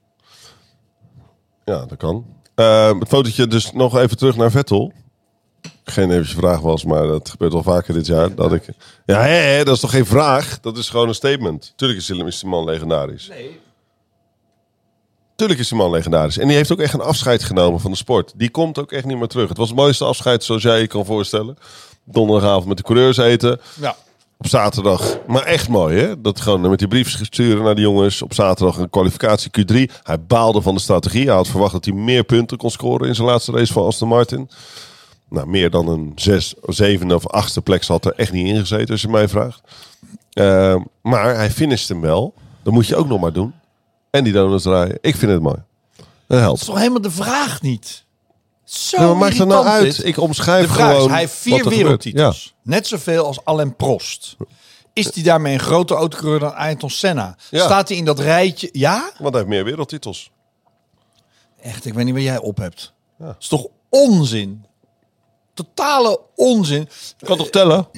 [1.65, 2.27] Ja, dat kan.
[2.55, 4.93] Eh, het fotootje dus nog even terug naar Vettel.
[5.91, 8.35] Geen je vraag was, maar dat gebeurt al vaker dit jaar.
[8.35, 8.65] Dat ik...
[9.07, 10.61] Ja, hè, hè, dat is toch geen vraag?
[10.61, 11.73] Dat is gewoon een statement.
[11.77, 13.29] Tuurlijk is die, is die man legendarisch.
[13.29, 13.61] Nee.
[15.37, 16.39] Tuurlijk is die man legendarisch.
[16.39, 18.33] En die heeft ook echt een afscheid genomen van de sport.
[18.37, 19.49] Die komt ook echt niet meer terug.
[19.49, 21.59] Het was het mooiste afscheid zoals jij je kan voorstellen.
[22.05, 23.61] Donderdagavond met de coureurs eten.
[23.81, 23.97] Ja.
[24.39, 25.19] Op zaterdag.
[25.27, 26.21] Maar echt mooi, hè?
[26.21, 28.23] Dat gewoon met die briefjes sturen naar de jongens.
[28.23, 29.95] Op zaterdag een kwalificatie Q3.
[30.03, 31.27] Hij baalde van de strategie.
[31.27, 34.09] Hij had verwacht dat hij meer punten kon scoren in zijn laatste race van Aston
[34.09, 34.51] Martin.
[35.31, 39.01] Nou, meer dan een zes, zevende of achtste plek had er echt niet ingezeten, als
[39.03, 39.61] je mij vraagt.
[40.33, 42.35] Eh, maar hij finisht hem wel.
[42.63, 43.55] Dat moet je ook nog maar doen.
[44.11, 44.99] En die donuts draaien.
[45.01, 45.63] Ik vind het mooi.
[46.27, 46.59] Dat held.
[46.61, 48.05] is toch helemaal de vraag niet?
[48.65, 49.97] Zo Ja, maakt er nou uit?
[49.97, 50.05] dit.
[50.05, 52.55] Ik omschrijf De vraag gewoon is, hij heeft vier er wereldtitels.
[52.63, 54.37] Net zoveel als Alain Prost.
[54.93, 57.37] Is hij daarmee een grotere autocoureur dan Ayrton Senna?
[57.51, 57.65] Ja.
[57.65, 58.69] Staat hij in dat rijtje?
[58.73, 58.95] Ja?
[58.95, 60.31] Ja, want hij heeft meer wereldtitels.
[61.61, 62.93] Echt, ik weet niet wat jij op hebt.
[63.19, 64.65] Dat is toch onzin?
[65.59, 66.81] Totale onzin.
[67.19, 67.89] Ik kan toch tellen?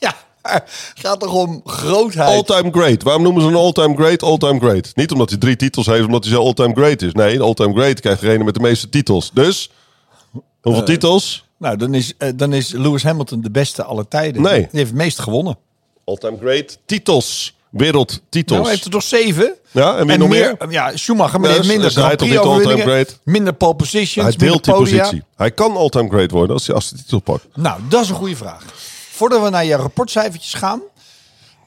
[0.00, 2.28] Ja, maar het gaat toch om grootheid?
[2.28, 3.02] All-time great.
[3.02, 4.90] Waarom noemen ze een all-time great all-time great?
[4.94, 7.12] Niet omdat hij drie titels heeft, omdat hij zo all-time great is.
[7.12, 9.30] Nee, een all-time great krijgt degene met de meeste titels.
[9.34, 9.70] Dus,
[10.60, 11.44] hoeveel titels?
[11.56, 14.42] Nou, dan is, eh, dan is Lewis Hamilton de beste aller tijden.
[14.42, 14.52] Nee.
[14.60, 15.58] Die heeft het meest gewonnen.
[16.04, 17.56] All-time great titels.
[17.70, 18.50] Wereldtitels.
[18.50, 19.54] Nou, hij heeft er toch zeven?
[19.70, 20.56] Ja, en wie nog meer?
[20.68, 23.18] Ja, Schumacher, maar Ja, minder hij toch niet all-time great?
[23.24, 24.98] minder pole positions, hij deelt die podia.
[25.02, 25.24] positie.
[25.36, 27.46] Hij kan all-time great worden als hij als de titel pakt.
[27.54, 28.64] Nou, dat is een goede vraag.
[29.10, 30.80] Voordat we naar je rapportcijfertjes gaan,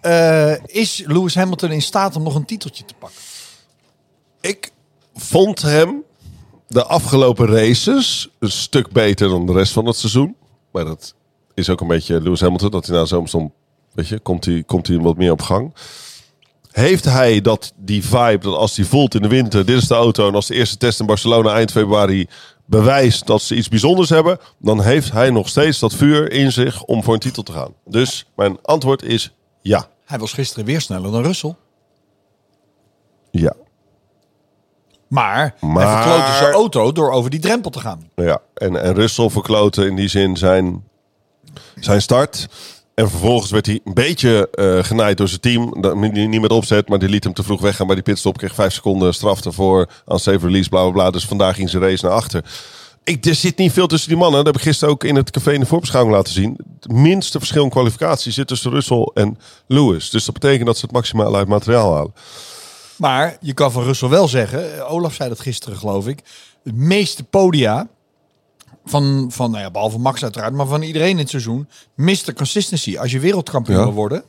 [0.01, 3.19] eh, is Lewis Hamilton in staat om nog een titeltje te pakken?
[4.41, 4.71] Ik
[5.15, 6.03] vond hem
[6.67, 10.35] de afgelopen races een stuk beter dan de rest van het seizoen.
[10.71, 11.13] Maar dat
[11.53, 12.69] is ook een beetje Lewis Hamilton.
[12.71, 13.51] Dat hij nou zo soms,
[13.93, 15.73] weet je, komt hij, komt hij wat meer op gang.
[16.71, 19.93] Heeft hij dat, die vibe, dat als hij voelt in de winter, dit is de
[19.93, 20.27] auto.
[20.27, 22.27] En als de eerste test in Barcelona eind februari
[22.65, 24.37] bewijst dat ze iets bijzonders hebben.
[24.57, 27.73] Dan heeft hij nog steeds dat vuur in zich om voor een titel te gaan.
[27.85, 29.87] Dus mijn antwoord is ja.
[30.05, 31.55] Hij was gisteren weer sneller dan Russell.
[33.31, 33.53] Ja.
[35.07, 38.09] Maar, Maar- hij verklootte zijn auto door over die drempel te gaan.
[38.15, 40.83] Ja, en, en Russell verkloten in die zin zijn,
[41.79, 42.47] zijn start.
[43.01, 45.81] En vervolgens werd hij een beetje eh genaaid door zijn team.
[45.81, 48.37] Dat, niet, met opzet, maar die liet hem te vroeg weggaan bij die pitstop.
[48.37, 49.89] Kreeg vijf seconden straf ervoor.
[50.05, 51.11] Aan safe release, bla bla bla.
[51.11, 52.45] Dus vandaag ging zijn race naar achter.
[53.03, 54.37] Ik, er zit niet veel tussen die mannen.
[54.37, 56.57] Dat heb ik gisteren ook in het café in de voorbeschouwing laten zien.
[56.79, 59.37] Het minste verschil in kwalificatie zit tussen Russell en
[59.67, 60.09] Lewis.
[60.09, 62.13] Dus dat betekent dat ze het maximale uit materiaal halen.
[62.95, 66.19] Maar je kan van Russell wel zeggen, eh, Olaf zei dat gisteren geloof ik,
[66.63, 67.87] het meeste podia
[68.85, 72.33] van, van nou ja, behalve Max uiteraard, maar van iedereen in het seizoen, mist de
[72.33, 72.97] consistency.
[72.97, 73.83] Als je wereldkampioen Ja.
[73.83, 74.23] wil worden,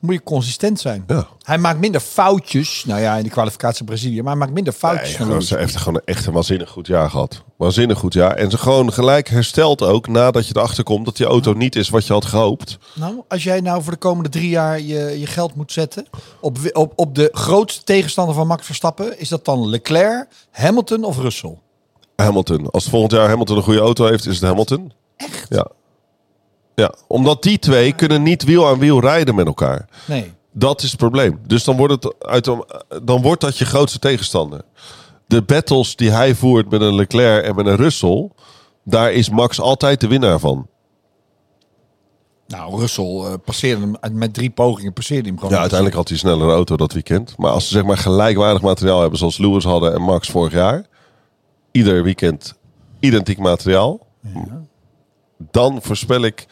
[0.00, 1.04] moet je consistent zijn.
[1.06, 1.26] Ja.
[1.42, 5.16] Hij maakt minder foutjes, nou ja, in de kwalificatie Brazilië, maar hij maakt minder foutjes
[5.16, 7.42] dan ze heeft gewoon echt een waanzinnig goed jaar gehad.
[7.56, 8.36] Waanzinnig goed jaar.
[8.36, 11.88] En ze gewoon gelijk herstelt ook nadat je erachter komt dat die auto niet is
[11.88, 12.78] wat je had gehoopt.
[12.94, 16.06] Nou, als jij nou voor de komende drie jaar je, je geld moet zetten
[16.40, 21.18] op, op, op de grootste tegenstander van Max Verstappen, is dat dan Leclerc, Hamilton of
[21.18, 21.58] Russell?
[22.16, 22.70] Hamilton.
[22.70, 24.92] Als volgend jaar Hamilton een goede auto heeft, is het Hamilton.
[25.16, 25.46] Echt?
[25.48, 25.66] Ja.
[26.74, 29.88] Ja, omdat die twee kunnen niet wiel aan wiel rijden met elkaar.
[30.06, 30.32] Nee.
[30.52, 31.40] Dat is het probleem.
[31.46, 32.44] Dus dan wordt, het uit,
[33.02, 34.60] dan wordt dat je grootste tegenstander.
[35.26, 38.30] De battles die hij voert met een Leclerc en met een Russell,
[38.84, 40.66] daar is Max altijd de winnaar van.
[42.46, 45.52] Nou, Russell eh, passeerde hem met drie pogingen, passeerde hem gewoon.
[45.52, 47.34] Ja, uiteindelijk had hij een snellere auto dat weekend.
[47.36, 50.86] Maar als ze zeg maar gelijkwaardig materiaal hebben zoals Lewis hadden en Max vorig jaar.
[51.72, 52.54] Ieder weekend
[53.00, 54.06] identiek materiaal.
[55.50, 56.46] Dan voorspel ik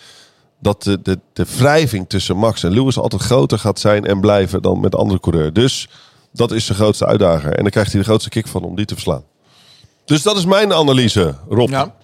[0.59, 4.63] dat de, de, de wrijving tussen Max en Lewis altijd groter gaat zijn en blijven
[4.63, 5.53] dan met de andere coureur.
[5.53, 5.89] Dus
[6.33, 7.53] dat is zijn grootste uitdager.
[7.55, 9.25] En dan krijgt hij de grootste kick van om die te verslaan.
[10.05, 11.69] Dus dat is mijn analyse, Rob.
[11.69, 11.95] Ja.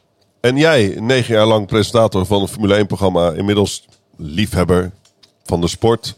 [0.40, 3.84] En jij, negen jaar lang presentator van een Formule 1-programma, inmiddels
[4.16, 4.92] liefhebber
[5.44, 6.14] van de sport.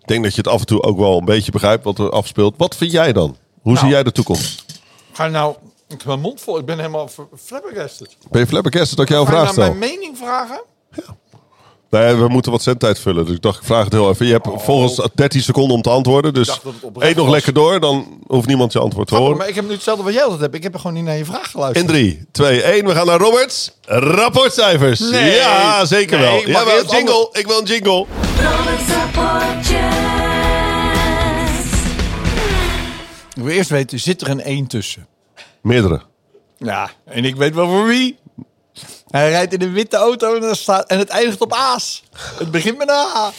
[0.00, 2.10] Ik denk dat je het af en toe ook wel een beetje begrijpt wat er
[2.10, 2.54] afspeelt.
[2.56, 3.36] Wat vind jij dan?
[3.62, 3.94] Hoe zie Nou.
[3.94, 4.64] jij de toekomst?
[5.12, 5.56] Ga nou,
[5.92, 7.08] ik heb mijn mond vol, ik ben helemaal
[7.44, 8.16] flabbergasted.
[8.30, 9.78] Ben je flabbergasted dat ik jou een Ga je vraag nou stel?
[9.78, 10.62] mijn mening vragen?
[11.90, 13.24] Nee, we moeten wat zendtijd vullen.
[13.26, 14.26] Dus ik dacht, ik vraag het heel even.
[14.26, 16.34] Je hebt volgens 13 seconden om te antwoorden.
[16.34, 16.64] Dus Oh.
[16.98, 17.34] eet nog was.
[17.34, 17.80] lekker door.
[17.80, 19.36] Dan hoeft niemand je antwoord te horen.
[19.36, 20.54] Maar ik heb nu hetzelfde wat jij altijd hebt.
[20.54, 21.86] Ik heb er gewoon niet naar je vraag geluisterd.
[21.86, 22.84] In 3, 2, 1.
[22.86, 23.72] We gaan naar Roberts.
[23.86, 24.98] Rapportcijfers.
[25.00, 25.34] Nee.
[25.34, 26.38] Ja, zeker Nee, wel.
[26.38, 27.28] ik Ja, wel, eerst jingle.
[27.32, 28.06] Ik wil een jingle.
[33.36, 35.06] Ik wil eerst weten, zit er een 1 tussen?
[35.62, 36.00] Meerdere.
[36.58, 38.18] Ja, en ik weet wel voor wie.
[39.08, 42.02] Hij rijdt in een witte auto en, staat, en het eindigt op A's.
[42.38, 43.32] Het begint met een A.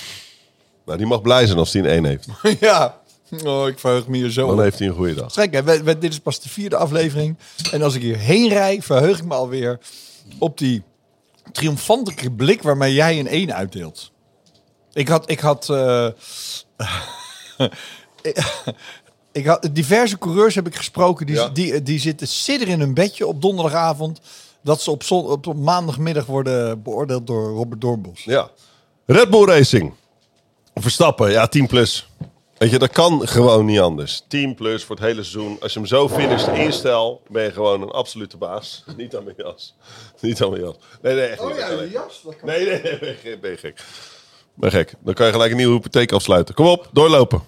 [0.85, 2.27] Nou, die mag blij zijn als hij een 1 heeft.
[2.59, 2.99] ja.
[3.45, 4.61] Oh, ik verheug me hier zo Dan op.
[4.61, 5.33] heeft hij een goede dag.
[5.33, 5.63] Gek, hè?
[5.63, 7.37] We- we- dit is pas de vierde aflevering.
[7.71, 9.79] En als ik hierheen rij, verheug ik me alweer
[10.39, 10.83] op die
[11.51, 14.11] triomfantelijke blik waarmee jij een 1 uitdeelt.
[14.93, 16.07] Ik had, ik had, eh,
[19.31, 21.47] ik had diverse coureurs heb ik gesproken die, Ja.
[21.49, 24.19] die, die zitten sidderen in hun bedje op donderdagavond
[24.63, 28.23] dat ze op, zon, op, op maandagmiddag worden beoordeeld door Robert Doorbos.
[28.23, 28.49] Ja.
[29.05, 29.93] Red Bull Racing.
[30.75, 32.09] Verstappen, ja, 10 plus.
[32.57, 34.23] Weet je, dat kan gewoon niet anders.
[34.27, 35.57] 10 plus voor het hele seizoen.
[35.61, 38.83] Als je hem zo finisht in stijl, ben je gewoon een absolute baas.
[38.97, 39.75] Niet aan mijn jas.
[40.19, 40.75] Niet aan mijn jas.
[41.01, 41.43] Nee, nee, echt
[41.81, 41.91] niet.
[41.91, 42.21] jas.
[42.23, 42.47] Dat kan.
[42.49, 43.41] Nee, nee, nee, ben gek.
[43.41, 43.81] Ben gek.
[44.53, 44.93] Ben gek.
[45.03, 46.55] Dan kan je gelijk een nieuwe hypotheek afsluiten.
[46.55, 47.41] Kom op, doorlopen.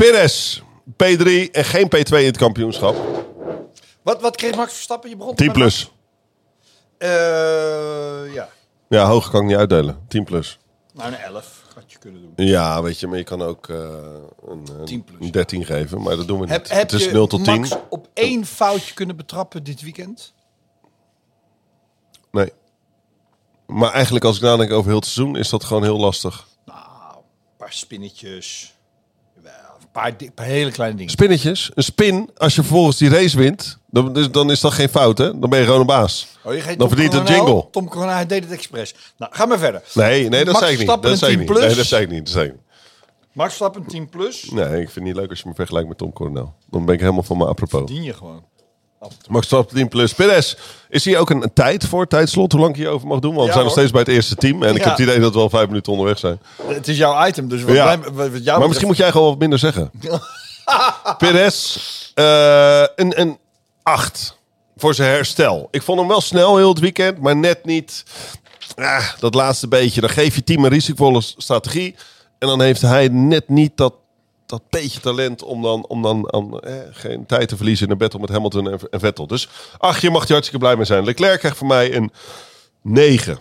[0.00, 2.96] Perez, P3 en geen P2 in het kampioenschap.
[4.02, 5.10] Wat, wat kreeg Max Verstappen?
[5.10, 5.92] Je begon 10 met- plus.
[6.98, 7.08] Eh,
[8.34, 8.48] ja.
[8.88, 10.04] Ja, hoger kan ik niet uitdelen.
[10.08, 10.58] 10 plus.
[10.94, 12.46] Nou, een 11 had je kunnen doen.
[12.46, 13.76] Ja, weet je, maar je kan ook eh,
[14.48, 15.18] een, 10 een, plus.
[15.26, 16.02] een 13 geven.
[16.02, 16.52] Maar dat doen we niet.
[16.52, 17.60] Heb, heb het is je 0 tot 10.
[17.60, 20.34] Max op één foutje kunnen betrappen dit weekend?
[22.30, 22.52] Nee.
[23.66, 26.48] Maar eigenlijk als ik nadenk over heel het seizoen, is dat gewoon heel lastig.
[26.64, 26.78] Nou,
[27.16, 27.22] een
[27.56, 28.74] paar spinnetjes.
[29.92, 31.10] Paar, paar hele kleine dingen.
[31.12, 34.88] Spinnetjes, een spin, als je vervolgens die race wint, dan, is- dan is dat geen
[34.88, 35.38] fout, hè?
[35.38, 36.26] Dan ben je gewoon een baas.
[36.44, 37.66] Oh, je Dan Tom verdient een jingle.
[37.70, 38.94] Tom Coronel, deed het expres.
[39.18, 39.82] Nou, ga maar verder.
[39.94, 41.02] Nee, nee, dat Max zei ik niet.
[41.02, 41.58] Dat zei ik 10 niet.
[41.64, 42.24] Nee, dat zei ik niet.
[42.24, 42.60] Dat zei ik niet.
[43.32, 44.50] Max Verstappen 10 plus.
[44.50, 46.54] Nee, ik vind het niet leuk als je me vergelijkt met Tom Coronel.
[46.70, 47.90] Dan ben ik helemaal van me apropos.
[47.90, 48.44] Dien je gewoon.
[49.08, 50.14] Max Verstappen 10 plus.
[50.14, 50.54] Perez,
[50.88, 53.34] is hier ook een, een tijd voor, tijdslot, hoe lang ik hierover mag doen?
[53.34, 53.82] Want we Ja, zijn nog hoor.
[53.84, 54.62] steeds bij het eerste team.
[54.62, 56.40] En ik heb het idee dat we al vijf minuten onderweg zijn.
[56.66, 57.76] Het is jouw item, dus wat,
[58.12, 59.90] wat, jou maar misschien moet jij gewoon wat minder zeggen.
[61.18, 61.76] Perez,
[62.14, 63.38] eh, een, een
[63.82, 64.36] 8
[64.76, 65.68] voor zijn herstel.
[65.70, 68.04] Ik vond hem wel snel heel het weekend, maar net niet.
[68.76, 70.00] Ah, dat laatste beetje.
[70.00, 71.94] Dan geef je team een risicovolle strategie.
[72.38, 73.94] En dan heeft hij net niet dat,
[74.50, 78.28] dat beetje talent om dan, om dan geen tijd te verliezen in een battle met
[78.28, 79.26] Hamilton en, Vettel.
[79.26, 81.04] Dus ach, je mag je hartstikke blij mee zijn.
[81.04, 82.10] Leclerc krijgt van mij een
[82.82, 83.38] 9.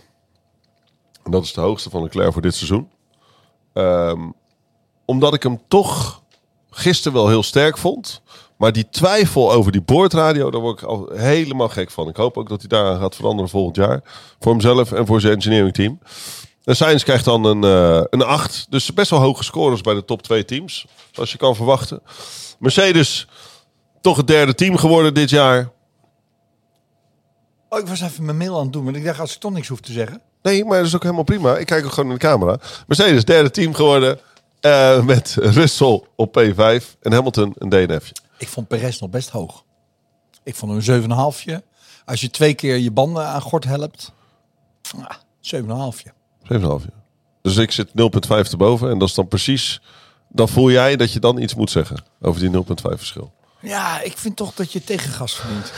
[1.23, 2.89] En dat is de hoogste van Leclerc voor dit seizoen.
[3.73, 4.29] Ehm,
[5.05, 6.23] omdat ik hem toch
[6.69, 8.21] gisteren wel heel sterk vond.
[8.57, 12.07] Maar die twijfel over die boordradio, daar word ik al helemaal gek van.
[12.07, 14.01] Ik hoop ook dat hij daaraan gaat veranderen volgend jaar.
[14.39, 15.99] Voor hemzelf en voor zijn engineering team.
[16.69, 18.65] En Sainz krijgt dan een, eh een 8.
[18.69, 20.85] Dus best wel hoge scores bij de top 2 teams.
[21.11, 22.01] Zoals je kan verwachten.
[22.59, 23.27] Mercedes,
[24.01, 25.69] toch het derde team geworden dit jaar.
[27.69, 29.51] Oh, ik was even mijn mail aan het doen, want ik dacht als ik toch
[29.51, 30.21] niks hoef te zeggen.
[30.41, 31.57] Nee, maar dat is ook helemaal prima.
[31.57, 32.59] Ik kijk ook gewoon in de camera.
[32.87, 34.19] Mercedes, derde team geworden.
[34.59, 38.15] Eh, met Russell op P5 en Hamilton een DNFje.
[38.37, 39.63] Ik vond Perez nog best hoog.
[40.43, 41.61] Ik vond hem een 7,5.
[42.05, 44.11] Als je twee keer je banden aan gort helpt.
[45.01, 46.17] ah, 7,5.
[46.53, 46.85] 7,5.
[47.41, 47.93] Dus ik zit 0,5
[48.51, 48.89] erboven.
[48.89, 49.81] En dat is dan precies...
[50.31, 53.33] Dan voel jij dat je dan iets moet zeggen over die 0,5 verschil.
[53.61, 55.71] Ja, ik vind toch dat je tegengas verdient.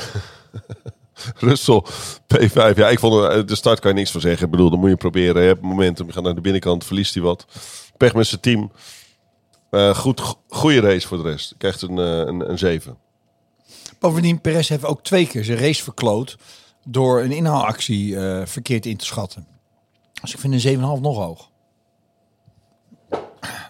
[1.49, 1.83] Russell,
[2.35, 2.53] P5.
[2.75, 4.45] Ja, ik vond er- de start kan je niks van zeggen.
[4.45, 5.41] Ik bedoel, dan moet je proberen.
[5.41, 7.45] Je hebt momentum, je gaat naar de binnenkant, verliest hij wat.
[7.97, 8.71] Pech met zijn team.
[9.69, 11.55] Eh, goed, goede race voor de rest.
[11.57, 12.97] Krijgt een, eh, een, een 7.
[13.99, 16.37] Bovendien, Perez heeft ook twee keer zijn race verkloot.
[16.83, 19.47] door een inhaalactie eh, verkeerd in te schatten.
[20.21, 21.49] Dus ik vind een 7,5 nog hoog.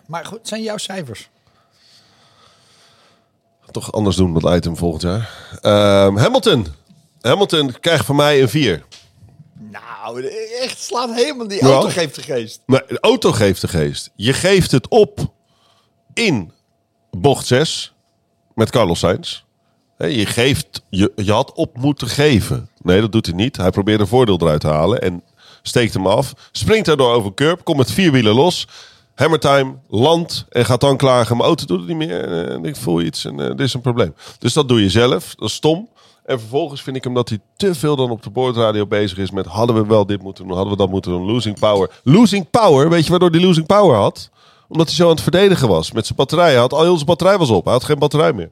[0.08, 1.30] Maar goed, het zijn jouw cijfers.
[3.72, 5.30] Toch anders doen met item volgend jaar.
[5.62, 6.68] Ehm, Hamilton.
[7.22, 8.84] Hamilton krijgt van mij een 4.
[9.54, 10.26] Nou,
[10.62, 12.62] echt slaat helemaal die auto geeft de geest.
[12.66, 14.12] Maar de auto geeft de geest.
[14.16, 15.34] Je geeft het op
[16.14, 16.52] in
[17.12, 17.94] bocht 6
[18.56, 19.44] met Carlos Sainz.
[19.98, 22.70] Je, geeft, je, je had op moeten geven.
[22.82, 23.58] Nee, dat doet hij niet.
[23.58, 25.24] Hij probeert een voordeel eruit te halen en
[25.62, 26.34] steekt hem af.
[26.52, 28.67] Springt daardoor over curb, komt met vier wielen los.
[29.15, 31.38] Hammertime, landt en gaat dan klagen.
[31.38, 33.74] Mijn auto doet het niet meer en, eh, ik voel iets en eh, dit is
[33.74, 34.15] een probleem.
[34.39, 35.36] Dus dat doe je zelf.
[35.36, 35.89] Dat is stom.
[36.26, 39.32] En vervolgens vind ik hem dat hij te veel dan op de boordradio bezig is
[39.32, 39.45] met...
[39.45, 41.26] hadden we wel dit moeten doen, hadden we dat moeten doen.
[41.26, 41.89] Losing power.
[42.04, 44.30] Losing power, weet je waardoor hij losing power had?
[44.67, 45.91] Omdat hij zo aan het verdedigen was.
[45.91, 46.50] Met zijn batterij.
[46.50, 47.63] Hij had al heel zijn batterij was op.
[47.63, 48.52] Hij had geen batterij meer.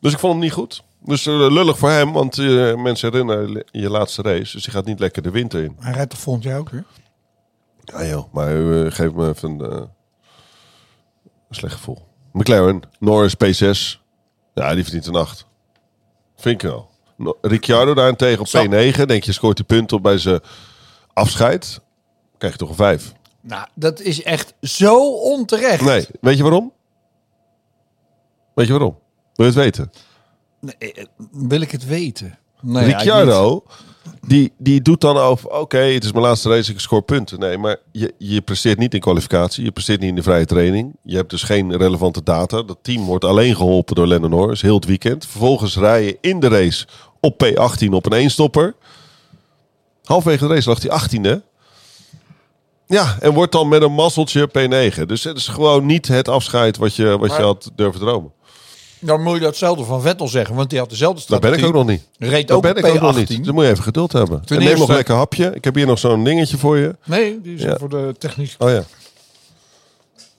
[0.00, 0.82] Dus ik vond hem niet goed.
[1.04, 4.52] Dus eh, lullig voor hem, want eh, mensen herinneren je laatste race.
[4.52, 5.76] Dus hij gaat niet lekker de winter in.
[5.80, 6.84] Hij rijdt toch volgend jaar ook weer?
[7.84, 9.88] Ja joh, maar eh, geef me even een,
[11.50, 12.06] slecht gevoel.
[12.32, 14.00] McLaren, Norris P6.
[14.54, 15.46] Ja, die verdient een 8.
[16.36, 16.90] Vind ik wel.
[17.16, 18.64] No- Ricciardo daarentegen op Zo.
[18.64, 19.02] P9.
[19.06, 20.40] Denk je, scoort die punten op bij zijn
[21.12, 21.80] afscheid.
[22.38, 23.12] Krijg je toch een 5.
[23.40, 25.84] Nou, dat is echt zo onterecht.
[25.84, 26.72] Nee, weet je waarom?
[28.54, 28.98] Weet je waarom?
[29.34, 29.90] Wil je het weten?
[30.62, 32.38] Nee, eh, wil ik het weten?
[32.60, 33.62] Nee, Ricciardo,
[34.26, 35.50] die, die doet dan over...
[35.50, 37.38] Oké, het is mijn laatste race, ik scoor punten.
[37.38, 39.64] Nee, maar je, je presteert niet in kwalificatie.
[39.64, 40.96] Je presteert niet in de vrije training.
[41.02, 42.62] Je hebt dus geen relevante data.
[42.62, 45.26] Dat team wordt alleen geholpen door Lennon Norris, heel het weekend.
[45.26, 46.86] Vervolgens rij je in de race
[47.20, 48.74] op P18 op een eenstopper.
[50.04, 51.50] Halverwege de race lag hij 18e.
[52.86, 55.02] Ja, en wordt dan met een mazzeltje P9.
[55.06, 58.32] Dus het is gewoon niet het afscheid wat je, wat je had durven dromen.
[59.04, 61.50] Dan moet je datzelfde van Vettel zeggen, want die had dezelfde Dat strategie.
[61.56, 62.08] ben ik ook nog niet.
[62.18, 63.28] Reed Dat ook ben ik ook nog P18.
[63.28, 63.44] niet.
[63.44, 64.44] Dan moet je even geduld hebben.
[64.44, 65.54] Ten en neem nog eerste- lekker hapje.
[65.54, 66.96] Ik heb hier nog zo'n dingetje voor je.
[67.04, 67.76] Nee, die is Ja.
[67.78, 68.54] voor de technisch.
[68.58, 68.82] Oh ja.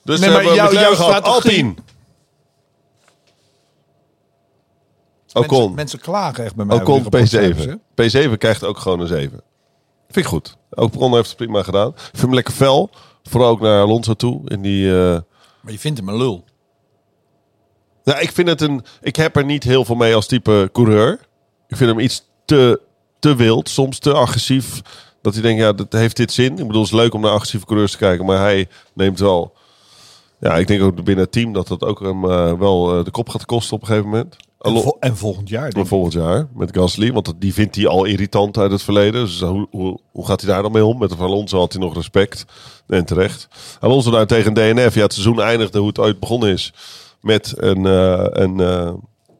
[0.03, 1.73] Dus Nee, we maar jouw- strategie- Alpine.
[5.33, 5.57] Ocon.
[5.57, 6.75] Mensen, mensen klagen echt bij mij.
[6.75, 7.73] Ocon over die rapportcijfers, hè.
[7.73, 8.29] P7.
[8.33, 9.41] P7 krijgt ook gewoon een 7.
[10.09, 10.57] Vind ik goed.
[10.69, 11.87] Ocon heeft het prima gedaan.
[11.89, 12.89] Ik vind hem lekker fel.
[13.23, 14.41] Vooral ook naar Alonso toe.
[14.49, 15.19] In die, eh,
[15.61, 16.43] Maar je vindt hem een lul.
[18.03, 18.83] Nou, ik vind het een.
[19.01, 21.19] Ik heb er niet heel veel mee als type coureur.
[21.67, 22.81] Ik vind hem iets te,
[23.19, 24.81] te wild, soms te agressief.
[25.21, 26.51] Dat hij denkt, ja, dat heeft dit zin.
[26.57, 29.53] Ik bedoel, het is leuk om naar agressieve coureurs te kijken, maar hij neemt wel.
[30.39, 33.11] Ja, ik denk ook binnen het team dat dat ook hem eh, wel eh, de
[33.11, 34.35] kop gaat kosten op een gegeven moment.
[34.61, 35.69] En, vol- en volgend jaar.
[35.69, 35.87] denk ik.
[35.87, 39.25] volgend jaar met Gasly, want dat- die vindt hij al irritant uit het verleden.
[39.25, 40.97] Dus hoe, hoe, hoe gaat hij daar dan mee om?
[40.97, 42.45] Met de Alonso had hij nog respect.
[42.87, 43.47] En terecht.
[43.79, 44.95] Alonso daar tegen DNF.
[44.95, 46.73] Ja, het seizoen eindigde hoe het ooit begonnen is.
[47.23, 48.93] Met een, eh, een eh,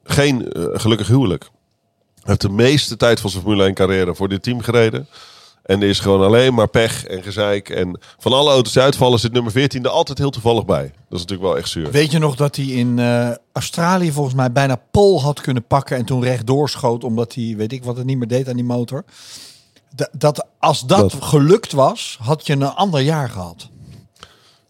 [0.04, 1.44] geen eh, gelukkig huwelijk.
[1.44, 5.08] Hij heeft de meeste tijd van zijn Formule 1 carrière voor dit team gereden.
[5.64, 7.70] En er is gewoon alleen maar pech en gezeik.
[7.70, 10.82] En van alle auto's die uitvallen zit nummer 14 er altijd heel toevallig bij.
[10.84, 11.92] Dat is natuurlijk wel echt zuur.
[11.92, 13.00] Weet je nog dat hij in
[13.54, 17.72] Australië volgens mij bijna pol had kunnen pakken en toen rechtdoor schoot omdat hij, weet
[17.72, 19.04] ik wat het niet meer deed aan die motor.
[19.96, 23.70] Da- dat als dat, Dat- gelukt was, had je een ander jaar gehad.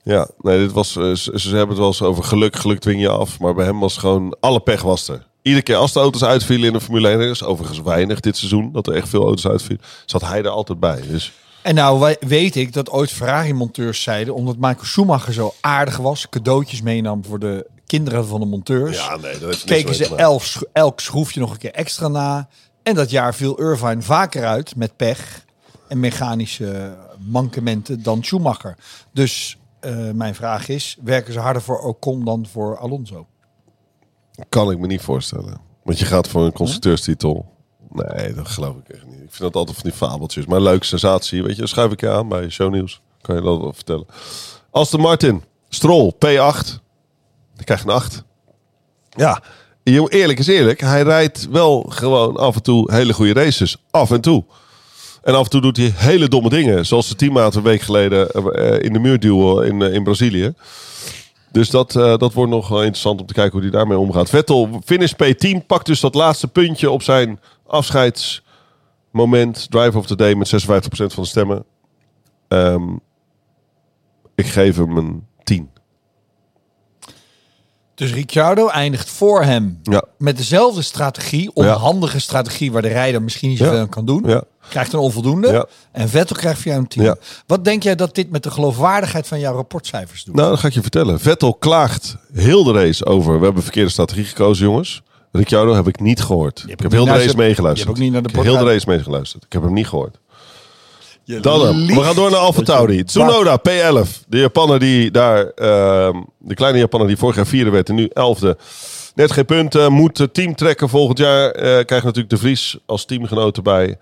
[0.03, 3.01] Ja, nee, dit was, eh, ze, ze hebben het wel eens over geluk, geluk dwing
[3.01, 3.39] je af.
[3.39, 5.25] Maar bij hem was gewoon, alle pech was er.
[5.41, 8.37] Iedere keer als de auto's uitvielen in de Formule 1, er is overigens weinig dit
[8.37, 11.01] seizoen, dat er echt veel auto's uitvielen, zat hij er altijd bij.
[11.07, 16.29] Dus En nou weet ik dat ooit Ferrari-monteurs zeiden, omdat Michael Schumacher zo aardig was,
[16.29, 18.97] cadeautjes meenam voor de kinderen van de monteurs.
[18.97, 22.47] ja, nee, dat heeft keken ze sch- elk schroefje nog een keer extra na.
[22.83, 25.45] En dat jaar viel Irvine vaker uit met pech
[25.87, 28.75] en mechanische mankementen dan Schumacher.
[29.13, 33.27] Dus eh, mijn vraag is, werken ze harder voor Ocon dan voor Alonso?
[34.49, 35.57] Kan ik me niet voorstellen.
[35.83, 37.51] Want je gaat voor een constructeurstitel.
[37.89, 39.21] Nee, dat geloof ik echt niet.
[39.21, 40.45] Ik vind dat altijd van die fabeltjes.
[40.45, 41.67] Maar leuke sensatie, weet je.
[41.67, 43.01] Schuif ik je aan bij shownieuws.
[43.21, 44.05] Kan je dat wel vertellen.
[44.71, 46.81] Aston Martin, Stroll, P8.
[47.55, 48.23] Dan krijg je een 8.
[49.09, 49.41] Ja,
[49.83, 50.79] eerlijk is eerlijk.
[50.79, 53.77] Hij rijdt wel gewoon af en toe hele goede races.
[53.91, 54.45] Af en toe.
[55.23, 56.85] En af en toe doet hij hele domme dingen.
[56.85, 60.53] Zoals de teammaat een week geleden eh, in de muur duwen in, eh, in Brazilië.
[61.51, 64.29] Dus dat, eh, dat wordt nog interessant om te kijken hoe hij daarmee omgaat.
[64.29, 69.71] Vettel, finish P10, pakt dus dat laatste puntje op zijn afscheidsmoment.
[69.71, 71.65] Drive of the day met 56% van de stemmen.
[72.47, 72.95] Ehm,
[74.35, 75.69] ik geef hem een 10.
[77.95, 80.03] Dus Ricciardo eindigt voor hem Ja.
[80.17, 84.41] met dezelfde strategie, onhandige strategie waar de rijder misschien niet zoveel aan kan doen.
[84.69, 85.67] Krijgt een onvoldoende.
[85.91, 87.03] En Vettel krijgt via een 10.
[87.03, 87.15] Ja.
[87.47, 90.35] Wat denk jij dat dit met de geloofwaardigheid van jouw rapportcijfers doet?
[90.35, 91.19] Nou, dat ga ik je vertellen.
[91.19, 93.39] Vettel klaagt heel de race over.
[93.39, 95.01] We hebben verkeerde strategie gekozen, jongens.
[95.31, 96.63] Ricciardo heb ik niet gehoord.
[96.67, 97.77] Ik heb heel de race meegeluisterd.
[97.77, 99.43] je hebt ook niet naar de ik heb heel de race meegeluisterd.
[99.43, 100.17] Ik heb hem niet gehoord.
[101.25, 101.87] Je Dan hem.
[101.87, 103.03] We gaan door naar Alfa Tauri.
[103.03, 104.09] Tsunoda, P11.
[104.27, 105.45] De Japaner die daar...
[105.49, 108.57] ehm, de kleine Japaner die vorig jaar vierde werd en nu elfde.
[109.15, 109.91] Net geen punten.
[109.93, 111.51] Moet het team trekken volgend jaar.
[111.51, 113.97] eh krijgt natuurlijk de Vries als teamgenoot erbij.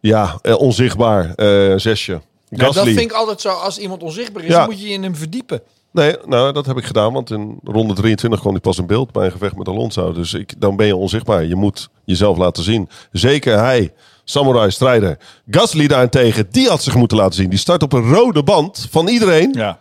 [0.00, 1.34] Ja, eh, onzichtbaar.
[1.34, 2.20] eh zesje.
[2.48, 3.48] Ja, dat vind ik altijd zo.
[3.48, 4.58] Als iemand onzichtbaar is, Ja.
[4.58, 5.60] dan moet je je in hem verdiepen.
[5.92, 7.12] Nee, nou, dat heb ik gedaan.
[7.12, 10.12] Want in ronde 23 kwam hij pas in beeld bij een gevecht met Alonso.
[10.12, 11.44] Dus ik, dan ben je onzichtbaar.
[11.44, 12.88] Je moet jezelf laten zien.
[13.12, 13.92] Zeker hij,
[14.30, 15.18] samurai strijder.
[15.50, 17.50] Gasly daarentegen, die had zich moeten laten zien.
[17.50, 19.52] Die start op een rode band van iedereen.
[19.52, 19.78] Ja.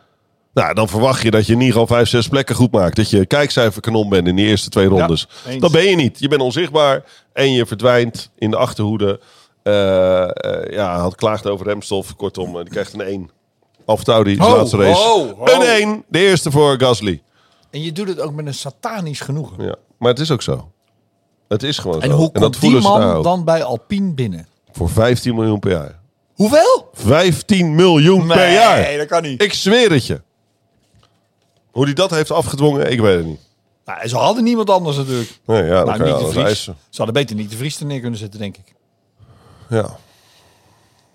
[0.54, 2.96] Nou, dan verwacht je dat je in ieder geval vijf, zes plekken goed maakt.
[2.96, 5.28] Dat je kijkcijferkanon bent in die eerste twee rondes.
[5.60, 6.20] dat ben je niet.
[6.20, 9.20] Je bent onzichtbaar en je verdwijnt in de achterhoede.
[9.64, 12.16] Eh eh, ja, had klaagd over remstof.
[12.16, 13.30] Kortom, eh, die krijgt een 1.
[13.86, 15.02] Alfa die laatste race.
[15.02, 15.46] ho, ho.
[15.46, 17.22] Een 1, de eerste voor Gasly.
[17.70, 19.64] En je doet het ook met een satanisch genoegen.
[19.64, 20.72] Ja, maar het is ook zo.
[21.48, 22.16] Het is gewoon En zo.
[22.16, 23.24] hoe en komt die voelen ze daar man ook.
[23.24, 24.48] dan bij Alpine binnen?
[24.72, 26.00] Voor 15 miljoen per jaar.
[26.34, 26.88] Hoeveel?
[26.94, 28.80] 15 miljoen per jaar.
[28.82, 29.44] Nee, dat kan niet.
[29.44, 30.22] Ik zweer het je.
[31.72, 33.40] Hoe hij dat heeft afgedwongen, ik weet het niet.
[33.86, 35.40] Nou, ze hadden niemand anders natuurlijk.
[35.46, 36.46] Nee, ja, dan Nou, kan je niet de alles Vries.
[36.48, 36.76] eisen.
[36.90, 38.74] Ze hadden beter niet de Vries er neer kunnen zetten, denk ik.
[39.70, 39.98] Ja.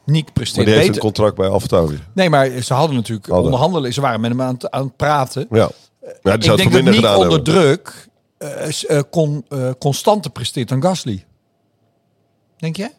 [0.04, 1.02] Niek Maar presteert die heeft beter.
[1.04, 3.44] een contract bij Alfa Nee, maar ze hadden natuurlijk Hadden.
[3.44, 3.92] onderhandelen.
[3.92, 5.46] Ze waren met hem aan het, aan het praten.
[5.50, 5.58] Ja.
[5.58, 5.68] ja
[6.22, 7.54] die ik het denk voor dat minder Niek gedaan onder hebben.
[7.54, 8.08] druk
[9.10, 11.24] kon, eh, constanter presteert dan Gasly.
[12.56, 12.90] Denk je?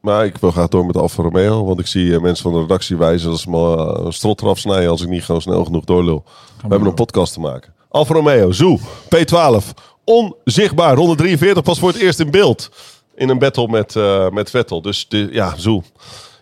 [0.00, 1.64] Maar ik wil graag door met Alfa Romeo.
[1.64, 5.02] Want ik zie mensen van de redactie wijzen dat ze me strot eraf snijden als
[5.02, 6.22] ik niet gewoon snel genoeg doorlul.
[6.56, 7.74] We hebben een podcast te maken.
[7.88, 8.78] Alfa Romeo, Zoe,
[9.08, 9.72] P12.
[10.04, 10.94] Onzichtbaar.
[10.94, 12.70] Ronde 43 pas voor het eerst in beeld.
[13.14, 14.82] In een battle met, eh, met Vettel.
[14.82, 15.82] Dus de, ja, Zoe.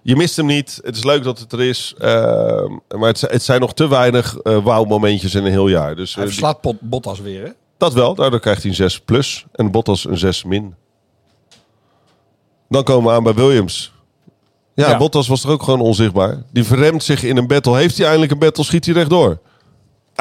[0.02, 0.80] Je mist hem niet.
[0.82, 1.94] Het is leuk dat het er is.
[1.98, 5.96] maar het, zijn- het zijn nog te weinig eh wauw-momentjes in een heel jaar.
[5.96, 6.16] Dus
[6.60, 7.50] Pot- Bottas weer, hè?
[7.80, 10.74] Dat wel, daardoor krijgt hij een 6 plus en Bottas een 6 min.
[12.68, 13.92] Dan komen we aan bij Williams.
[14.74, 14.96] Ja, Ja.
[14.96, 16.42] Bottas was toch ook gewoon onzichtbaar.
[16.52, 17.76] Die verremt zich in een battle.
[17.76, 19.38] Heeft hij eindelijk een battle, schiet hij rechtdoor.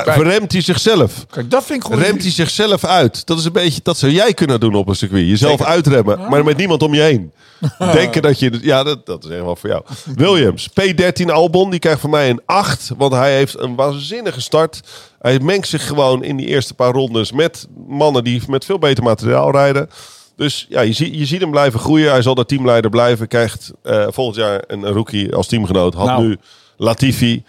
[0.04, 0.18] Kijk.
[0.18, 1.26] Verremt hij zichzelf.
[1.30, 2.04] Kijk, dat vind ik gewoon...
[2.04, 3.26] Remt hij zichzelf uit.
[3.26, 5.28] Dat is een beetje, dat zou jij kunnen doen op een circuit.
[5.28, 5.66] Jezelf Zeker.
[5.74, 7.32] uitremmen, maar met niemand om je heen.
[7.94, 9.84] Denken dat je, ja, dat, dat is echt wel voor jou.
[10.16, 12.92] Williams, P13 Albon, die krijgt van mij een 8.
[12.98, 14.82] Want hij heeft een waanzinnige start.
[15.20, 19.04] Hij mengt zich gewoon in die eerste paar rondes met mannen die met veel beter
[19.04, 19.90] materiaal rijden.
[20.36, 22.12] Dus ja, je, ziet je ziet hem blijven groeien.
[22.12, 23.28] Hij zal daar teamleider blijven.
[23.28, 25.94] Krijgt eh, volgend jaar een, een rookie als teamgenoot.
[25.94, 26.28] Had Nou.
[26.28, 26.38] nu
[26.78, 27.44] Latifi.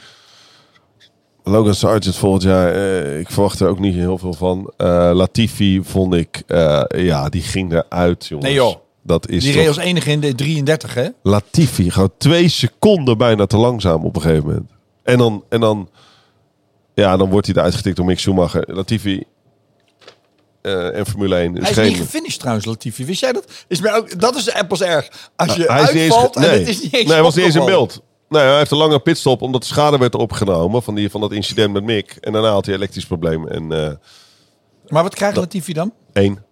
[1.50, 4.72] Logan Sargent volgend jaar, eh, ik verwacht er ook niet heel veel van.
[4.76, 8.48] Eh, Latifi vond ik, eh, ja, die ging eruit, jongens.
[8.48, 8.74] Nee, joh.
[9.02, 11.08] Dat is Die reed als enige in de 33, hè?
[11.22, 14.70] Latifi, gewoon twee seconden bijna te langzaam op een gegeven moment.
[15.02, 15.88] En dan, en dan,
[16.94, 18.64] ja, dan wordt hij eruit getikt door Mick Schumacher.
[18.66, 19.22] Latifi
[20.62, 21.86] en Formule 1 is Hij is geen...
[21.86, 23.04] niet gefinished trouwens, Latifi.
[23.04, 23.44] Wist jij dat?
[23.68, 25.30] Is mij ook, dat is pas erg.
[25.36, 27.12] Als je hij is niet eens, uitvalt ge- nee, en het is niet eens nee,
[27.12, 27.90] hij was niet eens in opgevallen.
[28.30, 28.42] Beeld.
[28.42, 31.32] Nee, hij heeft een lange pitstop omdat de schade werd opgenomen van, die, van dat
[31.32, 32.16] incident met Mick.
[32.20, 33.48] En daarna had hij een elektrisch probleem.
[33.48, 33.90] En eh
[34.88, 35.92] Maar wat krijgt Latifi dan?
[36.12, 36.44] één.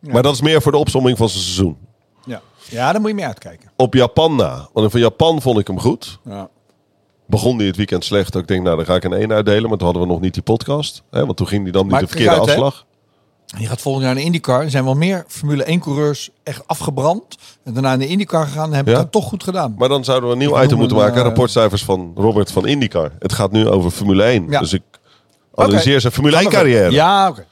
[0.00, 1.76] Maar dat is meer voor de opsomming van zijn seizoen.
[2.24, 2.40] Ja.
[2.70, 3.70] ja, daar moet je mee uitkijken.
[3.76, 4.68] Op Japan na.
[4.72, 6.18] Want van Japan vond ik hem goed.
[6.24, 6.48] Ja.
[7.26, 8.34] Begon hij het weekend slecht.
[8.34, 9.68] Ik denk, nou, dan ga ik een 1 uitdelen.
[9.68, 11.02] Maar toen hadden we nog niet die podcast.
[11.10, 12.70] Hè, want toen ging hij dan niet de verkeerde uit, hè.
[13.58, 14.62] Je gaat volgend jaar naar de IndyCar.
[14.62, 17.24] Er zijn wel meer Formule 1-coureurs echt afgebrand.
[17.64, 18.98] En daarna de IndyCar gegaan en hebben Ja?
[19.00, 19.74] dan toch goed gedaan.
[19.78, 21.18] Maar dan zouden we een nieuw Ik item moeten een, maken.
[21.18, 23.10] eh, Rapportcijfers van Robert van IndyCar.
[23.18, 24.46] Het gaat nu over Formule 1.
[24.48, 24.60] Ja.
[24.60, 24.82] Dus ik
[25.54, 26.72] analyseer zijn Formule Gaan 1 we verder.
[26.74, 26.94] carrière.
[26.96, 27.46] Ja, oké.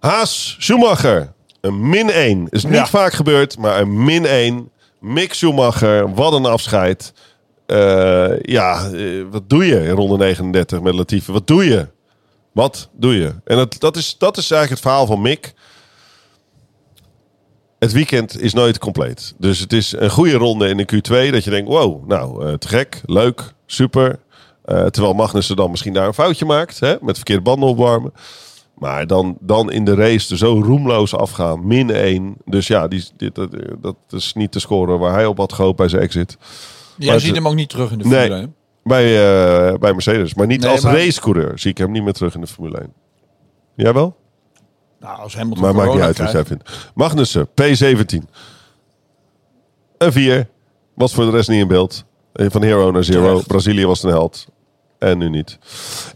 [0.00, 1.32] Haas, Schumacher.
[1.60, 2.46] Een min 1.
[2.50, 2.86] Is niet Ja.
[2.86, 4.70] vaak gebeurd, maar een min 1.
[5.00, 7.12] Mick Schumacher, wat een afscheid.
[7.66, 11.32] Eh, ja, eh, wat doe je in ronde 39 met Latifi?
[11.32, 11.86] Wat doe je?
[12.56, 13.34] Wat doe je?
[13.44, 15.54] En dat, dat, is, dat is eigenlijk het verhaal van Mick.
[17.78, 19.34] Het weekend is nooit compleet.
[19.38, 21.30] Dus het is een goede ronde in de Q2.
[21.32, 24.18] Dat je denkt, wow, nou, eh, te gek, leuk, super.
[24.64, 26.80] Eh, terwijl Magnussen dan misschien daar een foutje maakt.
[26.80, 28.12] Hè, met verkeerde banden opwarmen.
[28.74, 31.66] Maar dan, dan in de race er zo roemloos afgaan.
[31.66, 32.36] Min 1.
[32.44, 33.50] Dus ja, die, dit, dat,
[33.80, 36.36] dat is niet te scoren waar hij op had gehoopt bij zijn exit.
[36.98, 38.18] Jij Maar ziet het- hem ook niet terug in de Nee.
[38.18, 38.54] Formule 1.
[38.86, 39.04] Bij,
[39.72, 40.34] eh, bij Mercedes.
[40.34, 42.78] Maar niet Nee, als maar- racecoureur zie ik hem niet meer terug in de Formule
[42.80, 42.92] 1.
[43.74, 44.16] Jij wel?
[45.00, 46.90] Nou, als Hamilton Maar maakt niet uit wat jij vindt.
[46.94, 48.28] Magnussen, P17.
[49.98, 50.48] Een 4.
[50.94, 52.04] Was voor de rest niet in beeld.
[52.32, 53.28] Van hero naar zero.
[53.28, 53.46] Terecht.
[53.46, 54.46] Brazilië was een held.
[54.98, 55.58] En nu niet.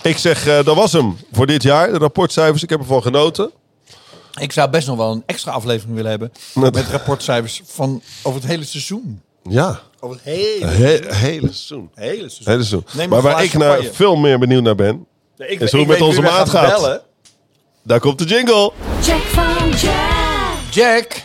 [0.02, 1.92] Ik zeg, eh, dat was hem voor dit jaar.
[1.92, 3.50] De rapportcijfers, ik heb ervan genoten.
[4.40, 6.32] Ik zou best nog wel een extra aflevering willen hebben.
[6.54, 9.20] Met- Met rapportcijfers van over het hele seizoen.
[9.42, 11.90] Ja, Over het hele, he hele seizoen.
[11.94, 12.44] hele seizoen.
[12.52, 12.84] Hele seizoen.
[12.92, 13.92] Neem Maar een waar ik naar champagne.
[13.94, 15.06] veel meer benieuwd naar ben.
[15.36, 16.80] Nee, ik, Is hoe het met weet onze wie we maat gaan gaat.
[16.80, 17.00] bellen.
[17.82, 18.72] Daar komt de jingle.
[19.02, 20.70] Jack van Jack.
[20.70, 21.22] Jack.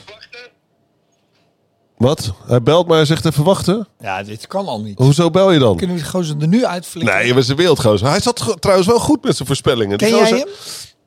[1.97, 2.33] Wat?
[2.47, 3.87] Hij belt, maar hij zegt even wachten.
[3.99, 4.97] Ja, dit kan al niet.
[4.97, 5.77] Hoezo bel je dan?
[5.77, 7.15] Kunnen we die gozer er nu uitflikken?
[7.15, 8.07] Nee, je bent een wereldgozer.
[8.07, 9.97] Hij zat go- trouwens wel goed met zijn voorspellingen.
[9.97, 10.47] Die Ken jij gozer- hem?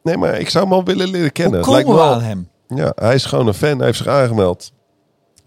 [0.03, 1.65] Nee, maar ik zou hem al willen leren kennen.
[1.65, 2.49] Hoe Lijkt komen we me wel- aan hem?
[2.79, 3.77] Ja, hij is gewoon een fan.
[3.77, 4.73] Hij heeft zich aangemeld.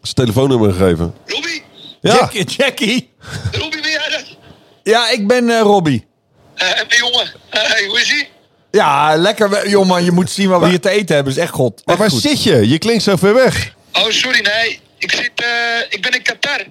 [0.01, 1.13] Zijn telefoonnummer gegeven.
[1.25, 1.63] Robbie,
[2.01, 3.09] Ja, Jackie, Jackie.
[3.51, 4.37] Robbie, ben jij dat?
[4.83, 6.07] Ja, ik ben eh Robbie.
[6.55, 8.27] Eh, en de jongen, hey, hoe is ie?
[8.71, 9.69] Ja, lekker.
[9.69, 11.33] Jongen, je moet zien wat we hier te eten hebben.
[11.33, 11.81] is echt god.
[11.85, 12.21] maar waar goed.
[12.21, 12.69] zit je?
[12.69, 13.73] Je klinkt zo ver weg.
[13.93, 14.79] Oh, sorry, nee.
[14.97, 15.47] Ik zit, eh,
[15.89, 16.65] ik ben in Qatar.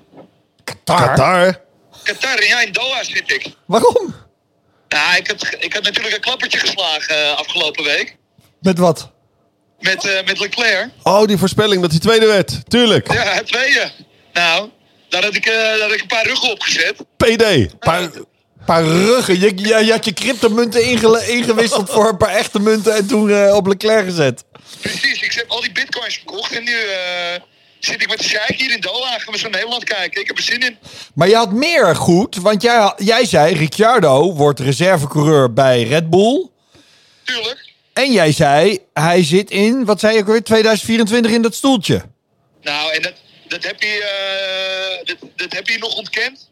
[0.65, 1.07] Qatar?
[1.09, 1.61] Qatar.
[2.03, 3.55] Qatar, ja, in Doha zit ik.
[3.67, 4.15] Waarom?
[4.89, 8.17] Nou, ik had, ik had natuurlijk een klappertje geslagen eh, afgelopen week.
[8.61, 9.11] Met wat?
[9.81, 10.89] Met, eh, met Leclerc.
[11.03, 12.71] Oh, die voorspelling dat hij tweede werd.
[12.71, 13.13] Tuurlijk.
[13.13, 13.91] Ja, het tweede.
[14.33, 14.71] Nou,
[15.09, 16.95] daar had ik, eh, daar had ik een paar ruggen opgezet.
[17.17, 17.79] PD.
[17.79, 18.11] paar,
[18.67, 19.41] paar ruggen.
[19.41, 20.85] Je, je, je had je cryptomunten
[21.29, 24.45] ingewisseld voor een paar echte munten en toen eh, op Leclerc gezet.
[24.81, 26.75] Precies, ik heb al die bitcoins verkocht en nu
[27.79, 29.19] zit ik met de sheik hier in Doha.
[29.19, 30.21] Gaan we zo Nederland kijken.
[30.21, 30.79] Ik heb er zin in.
[31.15, 36.49] Maar je had meer goed, want jij, jij zei Ricciardo wordt reservecoureur bij Red Bull.
[37.25, 37.70] Tuurlijk.
[37.93, 42.03] En jij zei, hij zit in, wat zei je ook weer, 2024 in dat stoeltje.
[42.63, 43.13] Nou, en dat,
[43.49, 46.51] dat, heb, je, eh, dat, dat heb je nog ontkend.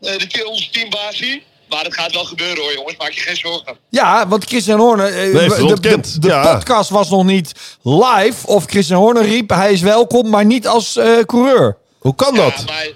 [0.00, 1.42] Eh de, keer onze teambaas hier.
[1.68, 2.96] Maar dat gaat wel gebeuren hoor, jongens.
[2.96, 3.76] Maak je geen zorgen.
[3.90, 6.54] Ja, want Christian Horner, eh, het de, ontkend, de, de ja.
[6.54, 7.52] podcast was nog niet
[7.82, 8.46] live.
[8.46, 11.76] Of Christian Horner riep, hij is welkom, maar niet als eh, coureur.
[11.98, 12.64] Hoe kan Ja, dat?
[12.66, 12.88] maar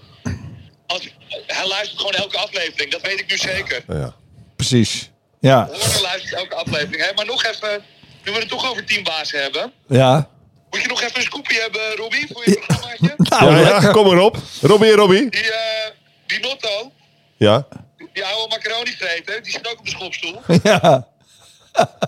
[0.87, 1.09] als,
[1.47, 2.91] hij luistert gewoon elke aflevering.
[2.91, 3.85] Dat weet ik nu zeker.
[3.89, 4.15] Ja.
[4.57, 5.11] Precies.
[5.41, 7.05] Ja, Horner luistert elke aflevering.
[7.05, 7.13] Hè?
[7.15, 7.85] Maar nog even,
[8.25, 9.73] nu we het toch over teambazen hebben.
[9.89, 10.29] ja.
[10.71, 13.15] Moet je nog even een scoopje hebben, Robbie, voor je programmaatje?
[13.41, 14.37] Nou, Ja, kom erop.
[14.61, 15.31] Robbie, Robbie.
[15.31, 15.91] Die, eh
[16.27, 16.93] die Notto,
[17.37, 17.67] Ja.
[18.13, 20.41] die oude macaroni vreten, die zit ook op de schopstoel.
[20.63, 21.07] Ja.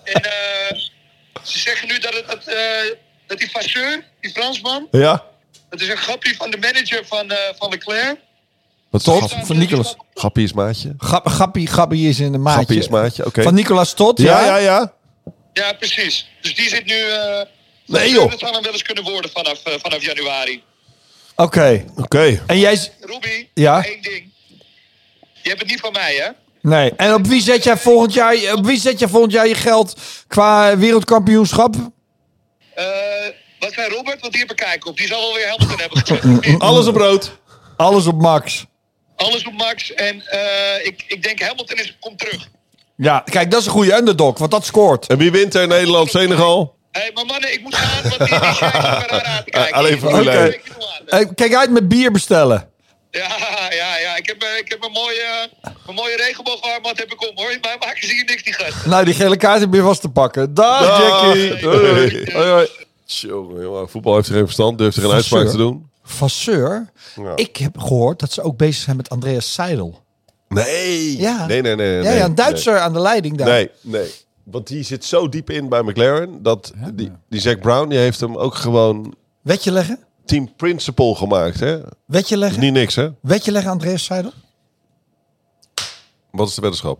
[0.04, 0.76] En eh,
[1.42, 2.94] ze zeggen nu dat, het, dat, eh,
[3.26, 5.24] dat die Vasseur, die Fransman, Ja.
[5.70, 8.18] dat is een grapje van de manager van, eh, van Leclerc.
[8.90, 9.96] Wat Tot van Nicolas.
[10.14, 10.94] Gappie is maatje.
[10.98, 12.58] Grap, grappie, grappie is in de maatje.
[12.58, 13.42] Gappie is maatje, oké.
[13.42, 14.46] Van Nicolas Tot, Ja, ja.
[14.46, 14.92] ja, ja.
[15.52, 16.28] Ja, precies.
[16.40, 16.94] Dus die zit nu...
[16.94, 17.40] eh
[17.86, 18.30] Nee, joh.
[18.30, 20.62] Dat zou hem wel eens kunnen worden vanaf, eh, vanaf januari.
[21.36, 21.84] Oké.
[21.96, 22.42] Oké.
[22.46, 22.92] En jij...
[23.00, 23.84] Robbie, Ja?
[23.84, 24.32] één ding.
[25.42, 26.28] Je hebt het niet van mij, hè?
[26.62, 26.92] Nee.
[26.96, 30.00] En op wie zet jij volgend jaar, op wie zet jij volgend jaar je geld
[30.26, 31.74] qua wereldkampioenschap?
[32.74, 32.84] Eh,
[33.60, 34.20] wat zei Robert?
[34.20, 34.96] Want die heb ik kijken op.
[34.96, 36.58] Die zal alweer Hamilton hebben.
[36.68, 37.38] Alles op rood.
[37.76, 38.66] Alles op Max.
[39.20, 39.92] Alles op Max.
[39.94, 42.48] En eh, ik, ik denk Hamilton is, komt terug.
[42.96, 45.06] Ja, kijk, dat is een goede underdog, want dat scoort.
[45.06, 45.66] En wie wint er?
[45.66, 46.74] Nederland, Senegal?
[46.92, 49.72] Hé, hey, maar mannen, ik moet gaan, want die, die aan te kijken.
[49.78, 50.46] Alleen Formule Ik- 1.
[50.46, 52.68] ik- ik- ik- ik- Eh, kijk uit met bier bestellen.
[53.10, 53.28] Ja,
[53.70, 54.16] ja, ja.
[54.16, 55.48] Ik heb, eh, ik heb een mooie,
[55.86, 57.58] een mooie regenboogarmband heb ik om, hoor.
[57.60, 58.86] Maar maken ze hier niks, die gast.
[58.86, 60.54] Nou, die gele kaart heb je vast te pakken.
[60.54, 61.22] Dag, Dag.
[61.24, 61.56] Jackie.
[61.56, 62.08] Doei, doei.
[62.10, 62.32] Doei.
[62.32, 62.68] Hoi, hoi.
[63.06, 65.89] Tjonge, jongen, voetbal heeft er geen verstand, durft er geen uitspraak te doen.
[66.02, 66.90] Vasseur.
[67.16, 67.32] Ja.
[67.36, 70.02] Ik heb gehoord dat ze ook bezig zijn met Andreas Seidel.
[70.48, 71.18] Nee.
[71.18, 71.46] Ja.
[71.46, 71.96] Nee, nee, nee.
[71.96, 73.48] Ja, nee, ja, een Duitser aan de leiding daar.
[73.48, 74.10] Nee, nee.
[74.44, 78.20] Want die zit zo diep in bij McLaren, dat die, die Zack Brown, die heeft
[78.20, 79.98] hem ook gewoon Wetje leggen?
[80.24, 81.80] team principal gemaakt, hè?
[82.06, 82.60] Wetje leggen?
[82.60, 83.08] Niet niks, hè?
[83.20, 84.32] Wetje leggen, Andreas Seidel?
[86.30, 86.98] Wat is de weddenschap?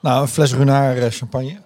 [0.00, 1.56] Nou, een fles Runaar eh, champagne.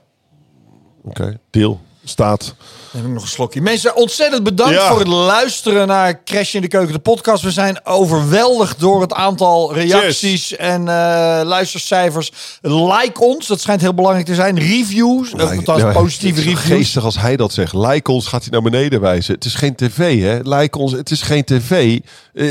[1.05, 1.81] Oké, deal.
[2.05, 2.55] Staat.
[2.91, 3.61] Heb ik nog een slokje.
[3.61, 4.89] Mensen, ontzettend bedankt Ja.
[4.89, 7.43] voor het luisteren naar Crash in de Keuken, de podcast.
[7.43, 12.33] We zijn overweldigd door het aantal reacties en eh, luistercijfers.
[12.61, 14.59] Like ons, dat schijnt heel belangrijk te zijn.
[14.59, 16.61] Reviews, uh, althans Ja, positieve reviews.
[16.65, 17.73] Geestig als hij dat zegt.
[17.73, 19.35] Like ons gaat hij naar beneden wijzen.
[19.35, 20.57] Het is geen tv, hè?
[20.57, 21.99] Like ons, het is geen tv.
[22.35, 22.47] Eh,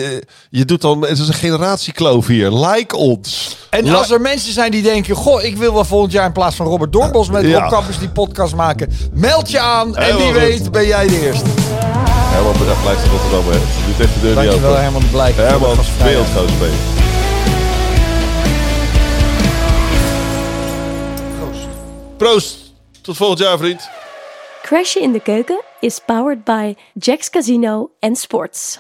[0.50, 2.52] je doet dan, het is een generatiekloof hier.
[2.52, 3.58] Like ons.
[3.70, 5.16] En als er mensen zijn die denken...
[5.16, 7.68] Goh, ik wil wel volgend jaar in plaats van Robert Dorbos met Ja.
[7.68, 8.92] Rob die podcast maken.
[9.14, 10.34] Meld je aan en wie goed.
[10.34, 11.46] weet ben jij de eerste.
[12.32, 13.58] Herman blijft blijft in Rotterdam, hè?
[13.58, 14.82] Je doet echt de deur niet Dankjewel open.
[14.82, 15.36] Herman de Blijk.
[15.36, 17.00] Herman, wereldgoos ben je.
[22.18, 22.74] Proost.
[23.02, 23.90] Tot volgend jaar, vriend.
[24.62, 28.80] Crash in de Keuken is powered by Jack's Casino and Sports.